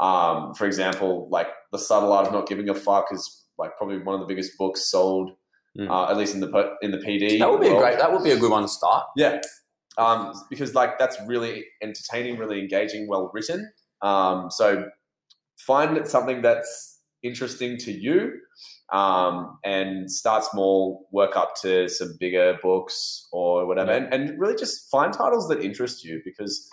um, 0.00 0.54
for 0.54 0.66
example, 0.66 1.28
like 1.30 1.48
The 1.72 1.78
Subtle 1.78 2.12
Art 2.12 2.26
of 2.28 2.32
Not 2.32 2.46
Giving 2.46 2.68
a 2.68 2.74
Fuck 2.74 3.06
is 3.12 3.44
like 3.58 3.76
probably 3.76 3.98
one 3.98 4.14
of 4.14 4.20
the 4.20 4.26
biggest 4.26 4.56
books 4.58 4.82
sold, 4.90 5.32
Mm. 5.78 5.88
uh, 5.88 6.10
at 6.10 6.18
least 6.18 6.34
in 6.34 6.40
the 6.40 6.76
in 6.82 6.90
the 6.90 6.98
PD. 6.98 7.38
That 7.38 7.50
would 7.50 7.62
be 7.62 7.68
a 7.68 7.74
great. 7.78 7.98
That 7.98 8.12
would 8.12 8.22
be 8.22 8.32
a 8.32 8.38
good 8.38 8.50
one 8.50 8.60
to 8.60 8.68
start. 8.68 9.06
Yeah. 9.16 9.40
Um, 9.96 10.34
because 10.50 10.74
like 10.74 10.98
that's 10.98 11.16
really 11.26 11.64
entertaining, 11.82 12.36
really 12.38 12.60
engaging, 12.60 13.08
well 13.08 13.30
written. 13.32 13.72
Um, 14.02 14.50
so 14.50 14.84
find 15.66 16.06
something 16.06 16.42
that's 16.42 17.00
interesting 17.22 17.78
to 17.78 17.92
you 17.92 18.38
um, 18.92 19.58
and 19.64 20.10
start 20.10 20.44
small, 20.44 21.08
work 21.12 21.36
up 21.36 21.54
to 21.62 21.88
some 21.88 22.16
bigger 22.18 22.58
books 22.62 23.28
or 23.32 23.66
whatever, 23.66 23.92
and, 23.92 24.12
and 24.12 24.38
really 24.38 24.56
just 24.56 24.90
find 24.90 25.12
titles 25.12 25.48
that 25.48 25.62
interest 25.62 26.04
you 26.04 26.20
because 26.24 26.68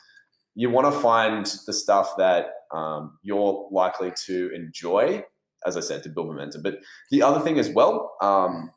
you 0.56 0.69
want 0.69 0.91
to 0.91 0.99
find 0.99 1.45
the 1.67 1.73
stuff 1.73 2.13
that 2.17 2.47
um, 2.73 3.17
you're 3.21 3.67
likely 3.71 4.12
to 4.25 4.52
enjoy, 4.54 5.23
as 5.65 5.78
I 5.78 5.80
said, 5.80 6.04
to 6.04 6.10
build 6.10 6.28
momentum. 6.28 6.62
But 6.62 6.80
the 7.12 7.21
other 7.21 7.39
thing 7.39 7.60
as 7.60 7.69
well, 7.69 8.15
um, 8.21 8.71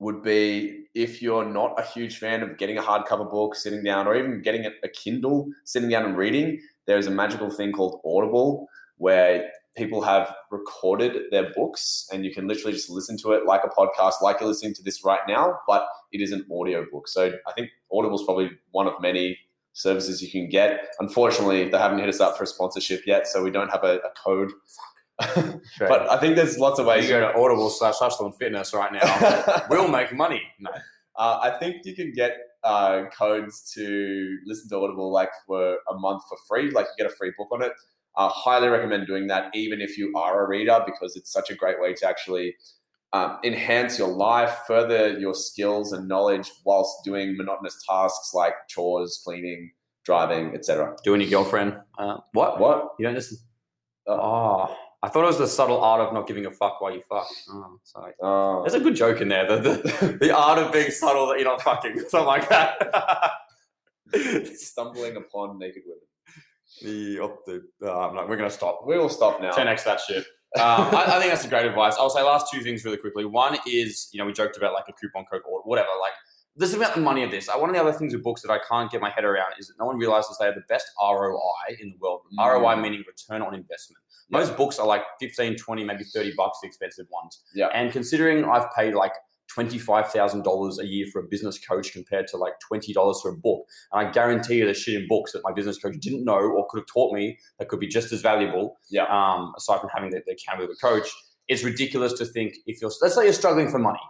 would 0.00 0.22
be 0.22 0.84
if 0.94 1.22
you're 1.22 1.44
not 1.44 1.78
a 1.78 1.82
huge 1.82 2.18
fan 2.18 2.42
of 2.42 2.58
getting 2.58 2.78
a 2.78 2.82
hardcover 2.82 3.28
book, 3.30 3.54
sitting 3.54 3.82
down, 3.82 4.06
or 4.06 4.14
even 4.14 4.42
getting 4.42 4.66
a, 4.66 4.70
a 4.82 4.88
Kindle, 4.88 5.48
sitting 5.64 5.88
down 5.88 6.04
and 6.04 6.16
reading, 6.16 6.60
there's 6.86 7.06
a 7.06 7.10
magical 7.10 7.50
thing 7.50 7.72
called 7.72 8.00
Audible 8.04 8.68
where 8.98 9.50
people 9.76 10.02
have 10.02 10.34
recorded 10.50 11.22
their 11.30 11.52
books 11.52 12.06
and 12.12 12.24
you 12.24 12.32
can 12.32 12.46
literally 12.46 12.72
just 12.72 12.88
listen 12.90 13.16
to 13.18 13.32
it 13.32 13.44
like 13.44 13.62
a 13.64 13.68
podcast, 13.68 14.22
like 14.22 14.40
you're 14.40 14.48
listening 14.48 14.74
to 14.74 14.82
this 14.82 15.04
right 15.04 15.20
now, 15.26 15.58
but 15.66 15.86
it 16.12 16.20
is 16.20 16.30
an 16.30 16.46
audio 16.52 16.86
book. 16.90 17.08
So 17.08 17.32
I 17.46 17.52
think 17.52 17.70
Audible 17.92 18.18
is 18.18 18.24
probably 18.24 18.50
one 18.70 18.86
of 18.86 18.94
many 19.00 19.38
services 19.72 20.22
you 20.22 20.30
can 20.30 20.48
get. 20.48 20.94
Unfortunately, 21.00 21.68
they 21.68 21.78
haven't 21.78 21.98
hit 21.98 22.08
us 22.08 22.20
up 22.20 22.36
for 22.36 22.44
a 22.44 22.46
sponsorship 22.46 23.02
yet, 23.06 23.26
so 23.26 23.42
we 23.42 23.50
don't 23.50 23.70
have 23.70 23.82
a, 23.82 23.96
a 23.96 24.10
code. 24.22 24.52
but 25.78 26.10
I 26.10 26.18
think 26.18 26.36
there's 26.36 26.58
lots 26.58 26.78
of 26.78 26.86
ways 26.86 27.04
you 27.04 27.10
go 27.10 27.20
to 27.20 27.38
Audible 27.38 27.70
slash 27.70 27.96
Hustle 27.98 28.26
and 28.26 28.36
Fitness 28.36 28.72
right 28.72 28.92
now. 28.92 29.64
we'll 29.70 29.88
make 29.88 30.12
money. 30.12 30.42
No. 30.60 30.70
Uh, 31.16 31.38
I 31.42 31.58
think 31.58 31.84
you 31.84 31.94
can 31.94 32.12
get 32.12 32.36
uh, 32.64 33.04
codes 33.16 33.72
to 33.74 34.38
listen 34.46 34.68
to 34.70 34.76
Audible 34.76 35.12
like 35.12 35.30
for 35.46 35.78
a 35.90 35.94
month 35.94 36.22
for 36.28 36.38
free. 36.48 36.70
Like 36.70 36.86
you 36.86 37.04
get 37.04 37.12
a 37.12 37.14
free 37.14 37.32
book 37.36 37.48
on 37.52 37.62
it. 37.62 37.72
I 38.16 38.28
highly 38.32 38.68
recommend 38.68 39.06
doing 39.06 39.26
that, 39.28 39.50
even 39.54 39.80
if 39.80 39.98
you 39.98 40.12
are 40.16 40.44
a 40.44 40.48
reader, 40.48 40.80
because 40.86 41.16
it's 41.16 41.32
such 41.32 41.50
a 41.50 41.54
great 41.54 41.80
way 41.80 41.94
to 41.94 42.08
actually 42.08 42.54
um, 43.12 43.38
enhance 43.44 43.98
your 43.98 44.08
life, 44.08 44.60
further 44.66 45.18
your 45.18 45.34
skills 45.34 45.92
and 45.92 46.08
knowledge 46.08 46.50
whilst 46.64 47.04
doing 47.04 47.36
monotonous 47.36 47.82
tasks 47.88 48.32
like 48.34 48.54
chores, 48.68 49.20
cleaning, 49.24 49.72
driving, 50.04 50.54
etc. 50.54 50.96
Doing 51.04 51.20
your 51.20 51.30
girlfriend. 51.30 51.76
Uh, 51.98 52.18
what? 52.32 52.60
What? 52.60 52.90
You 52.98 53.06
don't 53.06 53.14
listen. 53.14 53.38
Oh, 54.06 54.76
I 55.02 55.08
thought 55.08 55.24
it 55.24 55.26
was 55.26 55.38
the 55.38 55.46
subtle 55.46 55.80
art 55.80 56.00
of 56.00 56.12
not 56.12 56.26
giving 56.26 56.46
a 56.46 56.50
fuck 56.50 56.80
while 56.80 56.92
you 56.92 57.02
fuck. 57.08 57.26
Oh, 57.50 57.78
sorry. 57.82 58.12
Oh. 58.22 58.62
There's 58.62 58.74
a 58.74 58.80
good 58.80 58.96
joke 58.96 59.20
in 59.20 59.28
there. 59.28 59.46
The, 59.46 59.70
the, 59.70 60.18
the 60.20 60.36
art 60.36 60.58
of 60.58 60.72
being 60.72 60.90
subtle 60.90 61.26
that 61.28 61.38
you're 61.38 61.48
not 61.48 61.62
fucking. 61.62 61.98
Something 62.08 62.26
like 62.26 62.48
that. 62.48 63.30
stumbling 64.54 65.16
upon 65.16 65.58
naked 65.58 65.82
women. 65.86 66.00
The, 66.82 67.18
op- 67.20 67.44
the, 67.46 67.62
uh, 67.86 68.24
we're 68.28 68.36
going 68.36 68.48
to 68.48 68.54
stop. 68.54 68.82
We 68.86 68.98
will 68.98 69.08
stop 69.08 69.40
now. 69.40 69.52
10x 69.52 69.84
that 69.84 70.00
shit. 70.00 70.24
Um, 70.56 70.94
I, 70.94 71.16
I 71.16 71.18
think 71.18 71.32
that's 71.32 71.44
a 71.44 71.48
great 71.48 71.66
advice. 71.66 71.96
I'll 71.98 72.08
say 72.08 72.22
last 72.22 72.46
two 72.48 72.60
things 72.62 72.84
really 72.84 72.96
quickly. 72.96 73.24
One 73.24 73.58
is, 73.66 74.08
you 74.12 74.20
know, 74.20 74.24
we 74.24 74.32
joked 74.32 74.56
about 74.56 74.72
like 74.72 74.84
a 74.88 74.92
coupon 74.92 75.24
code 75.24 75.40
or 75.50 75.62
whatever. 75.64 75.88
Like, 76.00 76.12
this 76.54 76.70
is 76.70 76.76
about 76.76 76.94
the 76.94 77.00
money 77.00 77.24
of 77.24 77.32
this. 77.32 77.48
Uh, 77.48 77.54
One 77.54 77.68
of 77.68 77.74
the 77.74 77.82
other 77.82 77.92
things 77.92 78.14
with 78.14 78.22
books 78.22 78.42
that 78.42 78.52
I 78.52 78.60
can't 78.70 78.88
get 78.88 79.00
my 79.00 79.10
head 79.10 79.24
around 79.24 79.54
is 79.58 79.66
that 79.66 79.74
no 79.80 79.86
one 79.86 79.96
realizes 79.96 80.36
they 80.38 80.46
have 80.46 80.54
the 80.54 80.62
best 80.68 80.86
ROI 81.02 81.74
in 81.80 81.88
the 81.88 81.96
world. 82.00 82.20
Mm. 82.38 82.46
ROI 82.46 82.76
meaning 82.76 83.02
return 83.04 83.42
on 83.42 83.52
investment. 83.52 83.98
Yeah. 84.28 84.38
Most 84.38 84.56
books 84.56 84.78
are 84.78 84.86
like 84.86 85.02
15, 85.20 85.56
20, 85.56 85.82
maybe 85.84 86.04
30 86.04 86.34
bucks, 86.36 86.58
the 86.62 86.68
expensive 86.68 87.06
ones. 87.10 87.42
Yeah. 87.52 87.66
And 87.74 87.90
considering 87.90 88.44
I've 88.44 88.72
paid 88.76 88.94
like 88.94 89.14
$25,000 89.56 90.78
a 90.78 90.86
year 90.86 91.06
for 91.12 91.20
a 91.20 91.24
business 91.24 91.58
coach 91.58 91.92
compared 91.92 92.26
to 92.28 92.36
like 92.36 92.54
$20 92.72 92.94
for 93.22 93.30
a 93.30 93.36
book. 93.36 93.64
And 93.92 94.06
I 94.08 94.10
guarantee 94.10 94.56
you 94.56 94.64
there's 94.64 94.78
shit 94.78 95.00
in 95.00 95.06
books 95.08 95.32
that 95.32 95.42
my 95.44 95.52
business 95.52 95.78
coach 95.78 95.96
didn't 96.00 96.24
know 96.24 96.34
or 96.38 96.66
could 96.70 96.78
have 96.80 96.86
taught 96.92 97.12
me 97.14 97.38
that 97.58 97.68
could 97.68 97.80
be 97.80 97.86
just 97.86 98.12
as 98.12 98.20
valuable. 98.22 98.76
Yeah. 98.90 99.04
Um, 99.04 99.52
aside 99.56 99.80
from 99.80 99.90
having 99.94 100.10
the, 100.10 100.22
the 100.26 100.32
accountability 100.32 100.72
of 100.72 100.78
a 100.82 101.00
coach, 101.00 101.08
it's 101.48 101.62
ridiculous 101.62 102.12
to 102.14 102.24
think 102.24 102.54
if 102.66 102.80
you're, 102.80 102.90
let's 103.02 103.14
say 103.14 103.24
you're 103.24 103.32
struggling 103.32 103.70
for 103.70 103.78
money. 103.78 104.00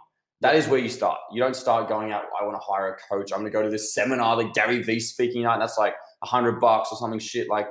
That 0.41 0.55
is 0.55 0.67
where 0.67 0.79
you 0.79 0.89
start. 0.89 1.17
You 1.31 1.41
don't 1.41 1.55
start 1.55 1.87
going 1.87 2.11
out, 2.11 2.23
I 2.39 2.43
want 2.45 2.55
to 2.55 2.61
hire 2.65 2.89
a 2.93 3.13
coach. 3.13 3.31
I'm 3.31 3.39
going 3.39 3.51
to 3.51 3.57
go 3.57 3.63
to 3.63 3.69
this 3.69 3.93
seminar 3.93 4.35
that 4.37 4.53
Gary 4.53 4.83
Vee 4.83 4.99
speaking 4.99 5.45
at, 5.45 5.53
and 5.53 5.61
that's 5.61 5.77
like 5.77 5.95
a 6.23 6.27
hundred 6.27 6.59
bucks 6.59 6.89
or 6.91 6.97
something 6.97 7.19
shit. 7.19 7.49
Like, 7.49 7.67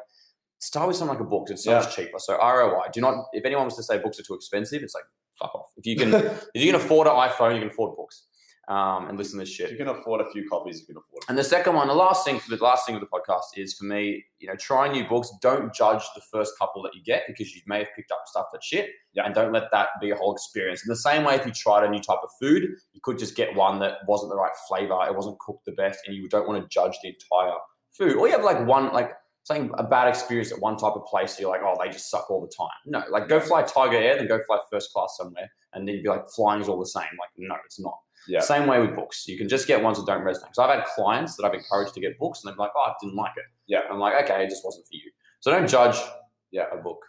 start 0.60 0.88
with 0.88 0.96
something 0.96 1.14
like 1.16 1.24
a 1.24 1.28
book. 1.28 1.48
It's 1.50 1.64
so 1.64 1.72
Yeah. 1.72 1.80
much 1.80 1.94
cheaper. 1.94 2.18
So 2.18 2.34
ROI. 2.38 2.86
Do 2.92 3.02
not. 3.02 3.26
If 3.34 3.44
anyone 3.44 3.64
wants 3.64 3.76
to 3.76 3.82
say 3.82 3.98
books 3.98 4.18
are 4.18 4.22
too 4.22 4.34
expensive, 4.34 4.82
it's 4.82 4.94
like 4.94 5.04
fuck 5.38 5.54
off. 5.54 5.70
If 5.76 5.86
you 5.86 5.96
can, 5.96 6.14
if 6.14 6.62
you 6.62 6.72
can 6.72 6.80
afford 6.80 7.06
an 7.06 7.14
iPhone, 7.14 7.54
you 7.54 7.60
can 7.60 7.68
afford 7.70 7.96
books. 7.96 8.26
Um, 8.66 9.08
and 9.10 9.18
listen 9.18 9.38
to 9.38 9.44
this 9.44 9.50
If 9.50 9.56
shit. 9.56 9.70
you 9.72 9.76
can 9.76 9.88
afford 9.88 10.22
a 10.22 10.30
few 10.30 10.48
copies, 10.48 10.80
you 10.80 10.86
can 10.86 10.96
afford 10.96 11.22
it. 11.22 11.28
And 11.28 11.36
the 11.36 11.44
second 11.44 11.74
one, 11.74 11.86
the 11.86 11.94
last 11.94 12.24
thing 12.24 12.40
for 12.40 12.56
the 12.56 12.64
last 12.64 12.86
thing 12.86 12.94
of 12.94 13.02
the 13.02 13.06
podcast 13.08 13.42
is 13.56 13.74
for 13.74 13.84
me, 13.84 14.24
you 14.38 14.48
know, 14.48 14.56
try 14.56 14.90
new 14.90 15.06
books. 15.06 15.30
Don't 15.42 15.70
judge 15.74 16.02
the 16.14 16.22
first 16.32 16.54
couple 16.58 16.82
that 16.84 16.94
you 16.94 17.02
get 17.04 17.24
because 17.26 17.54
you 17.54 17.60
may 17.66 17.80
have 17.80 17.88
picked 17.94 18.10
up 18.10 18.22
stuff 18.24 18.46
that's 18.50 18.66
shit. 18.66 18.88
Yeah. 19.12 19.26
And 19.26 19.34
don't 19.34 19.52
let 19.52 19.64
that 19.72 19.88
be 20.00 20.12
a 20.12 20.16
whole 20.16 20.32
experience. 20.32 20.82
In 20.82 20.88
the 20.88 20.96
same 20.96 21.24
way, 21.24 21.34
if 21.34 21.44
you 21.44 21.52
tried 21.52 21.84
a 21.84 21.90
new 21.90 22.00
type 22.00 22.20
of 22.22 22.30
food, 22.40 22.62
you 22.94 23.00
could 23.02 23.18
just 23.18 23.36
get 23.36 23.54
one 23.54 23.80
that 23.80 23.98
wasn't 24.08 24.30
the 24.30 24.36
right 24.36 24.52
flavor, 24.66 24.98
it 25.06 25.14
wasn't 25.14 25.38
cooked 25.40 25.66
the 25.66 25.72
best, 25.72 25.98
and 26.06 26.16
you 26.16 26.26
don't 26.30 26.48
want 26.48 26.62
to 26.62 26.66
judge 26.70 26.96
the 27.02 27.10
entire 27.10 27.58
food. 27.92 28.16
Or 28.16 28.26
you 28.28 28.32
have 28.32 28.44
like 28.44 28.66
one, 28.66 28.94
like 28.94 29.10
saying 29.44 29.70
a 29.78 29.84
bad 29.84 30.08
experience 30.08 30.50
at 30.52 30.58
one 30.60 30.76
type 30.76 30.94
of 30.94 31.04
place, 31.04 31.38
you're 31.38 31.50
like, 31.50 31.60
oh, 31.62 31.76
they 31.82 31.90
just 31.90 32.10
suck 32.10 32.30
all 32.30 32.40
the 32.40 32.52
time. 32.52 32.68
No, 32.86 33.02
like 33.10 33.28
go 33.28 33.38
fly 33.40 33.62
Tiger 33.62 33.96
Air, 33.96 34.16
then 34.16 34.26
go 34.26 34.40
fly 34.46 34.58
first 34.70 34.92
class 34.92 35.14
somewhere, 35.16 35.50
and 35.72 35.86
then 35.86 35.94
you'd 35.94 36.02
be 36.02 36.08
like, 36.08 36.28
flying's 36.30 36.68
all 36.68 36.78
the 36.80 36.86
same. 36.86 37.02
Like, 37.18 37.30
no, 37.36 37.54
it's 37.64 37.78
not. 37.78 37.98
Yeah. 38.26 38.40
Same 38.40 38.66
way 38.66 38.80
with 38.80 38.96
books. 38.96 39.28
You 39.28 39.36
can 39.36 39.48
just 39.50 39.66
get 39.66 39.82
ones 39.82 39.98
that 39.98 40.06
don't 40.06 40.22
resonate. 40.24 40.54
So 40.54 40.62
I've 40.62 40.74
had 40.74 40.86
clients 40.86 41.36
that 41.36 41.44
I've 41.44 41.52
encouraged 41.54 41.92
to 41.94 42.00
get 42.00 42.18
books, 42.18 42.42
and 42.42 42.50
they're 42.50 42.56
like, 42.58 42.70
"Oh, 42.74 42.80
I 42.80 42.94
didn't 43.00 43.16
like 43.16 43.32
it." 43.36 43.44
Yeah. 43.66 43.80
I'm 43.90 43.98
like, 43.98 44.24
"Okay, 44.24 44.42
it 44.44 44.48
just 44.48 44.64
wasn't 44.64 44.86
for 44.86 44.94
you." 44.94 45.10
So 45.40 45.50
don't 45.50 45.68
judge 45.68 45.98
Yeah. 46.50 46.64
a 46.72 46.78
book 46.78 47.00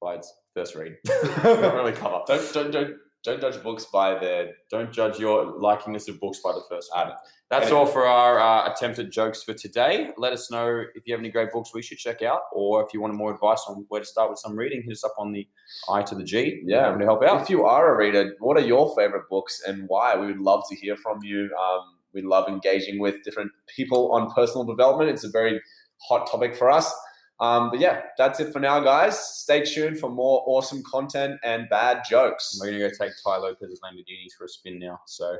by 0.00 0.14
its 0.14 0.32
first 0.54 0.76
read. 0.76 0.96
don't 1.42 1.74
really 1.74 1.92
cover. 1.92 2.20
Don't 2.28 2.52
don't 2.54 2.70
don't 2.70 2.96
don't 3.24 3.40
judge 3.40 3.62
books 3.62 3.84
by 3.84 4.18
their 4.18 4.52
Don't 4.70 4.92
judge 4.92 5.18
your 5.18 5.52
likingness 5.60 6.08
of 6.08 6.18
books 6.18 6.40
by 6.42 6.52
the 6.52 6.62
first 6.68 6.90
read. 6.94 7.12
That's 7.50 7.70
all 7.70 7.84
for 7.84 8.06
our 8.06 8.40
uh, 8.40 8.72
attempted 8.72 9.12
jokes 9.12 9.42
for 9.42 9.52
today. 9.52 10.10
Let 10.16 10.32
us 10.32 10.50
know 10.50 10.84
if 10.94 11.02
you 11.06 11.12
have 11.12 11.20
any 11.20 11.30
great 11.30 11.52
books 11.52 11.74
we 11.74 11.82
should 11.82 11.98
check 11.98 12.22
out, 12.22 12.40
or 12.50 12.82
if 12.82 12.94
you 12.94 13.02
want 13.02 13.14
more 13.14 13.34
advice 13.34 13.62
on 13.68 13.84
where 13.88 14.00
to 14.00 14.06
start 14.06 14.30
with 14.30 14.38
some 14.38 14.56
reading. 14.56 14.82
Hit 14.82 14.92
us 14.92 15.04
up 15.04 15.14
on 15.18 15.32
the 15.32 15.46
I 15.88 16.02
to 16.02 16.14
the 16.14 16.24
G. 16.24 16.62
Yeah. 16.64 16.86
Happy 16.86 17.00
to 17.00 17.04
help 17.04 17.22
out. 17.22 17.42
If 17.42 17.50
you 17.50 17.64
are 17.64 17.94
a 17.94 17.96
reader, 17.96 18.34
what 18.40 18.56
are 18.56 18.64
your 18.64 18.94
favorite 18.96 19.28
books 19.28 19.60
and 19.66 19.84
why? 19.86 20.16
We 20.16 20.26
would 20.28 20.40
love 20.40 20.62
to 20.70 20.76
hear 20.76 20.96
from 20.96 21.22
you. 21.22 21.50
Um, 21.62 21.82
we 22.14 22.22
love 22.22 22.48
engaging 22.48 22.98
with 22.98 23.22
different 23.22 23.52
people 23.76 24.12
on 24.12 24.32
personal 24.32 24.64
development. 24.64 25.10
It's 25.10 25.24
a 25.24 25.30
very 25.30 25.60
hot 26.08 26.30
topic 26.30 26.56
for 26.56 26.70
us. 26.70 26.92
Um, 27.42 27.70
but 27.70 27.80
yeah, 27.80 28.02
that's 28.16 28.38
it 28.38 28.52
for 28.52 28.60
now, 28.60 28.78
guys. 28.78 29.18
Stay 29.18 29.64
tuned 29.64 29.98
for 29.98 30.08
more 30.08 30.44
awesome 30.46 30.80
content 30.84 31.40
and 31.42 31.68
bad 31.68 32.04
jokes. 32.08 32.56
We're 32.60 32.66
gonna 32.66 32.78
go 32.78 32.88
take 32.88 33.12
Tai 33.24 33.38
Lopez's 33.38 33.80
Lamborghinis 33.80 34.32
for 34.38 34.44
a 34.44 34.48
spin 34.48 34.78
now. 34.78 35.00
So 35.06 35.38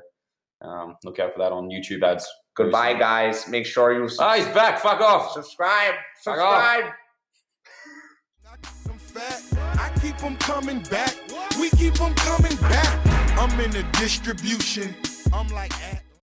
um, 0.63 0.97
look 1.05 1.21
out 1.21 1.33
for 1.33 1.39
that 1.39 1.53
on 1.53 1.69
YouTube 1.69 2.03
ads. 2.03 2.29
Goodbye, 2.57 2.95
guys. 2.95 3.47
Make 3.47 3.67
sure 3.67 3.93
you 3.93 4.09
Subscribe. 4.09 4.41
Oh, 4.41 4.45
he's 4.45 4.53
back. 4.53 4.81
Fuck 4.81 5.01
off. 5.01 5.33
subscribe. 5.33 5.95
Fuck. 6.25 6.35
Subscribe. 6.35 6.85
I'm. 6.85 6.93
I 9.79 9.93
keep 10.01 10.17
them 10.19 10.37
coming 10.39 10.81
back. 10.91 11.15
We 11.61 11.71
keep 11.71 11.95
them 11.95 12.15
coming 12.15 12.57
back. 12.57 13.39
I'm 13.39 13.61
in 13.61 13.71
the 13.71 13.85
distribution. 13.93 14.93
I'm 15.33 15.47
like. 15.49 15.73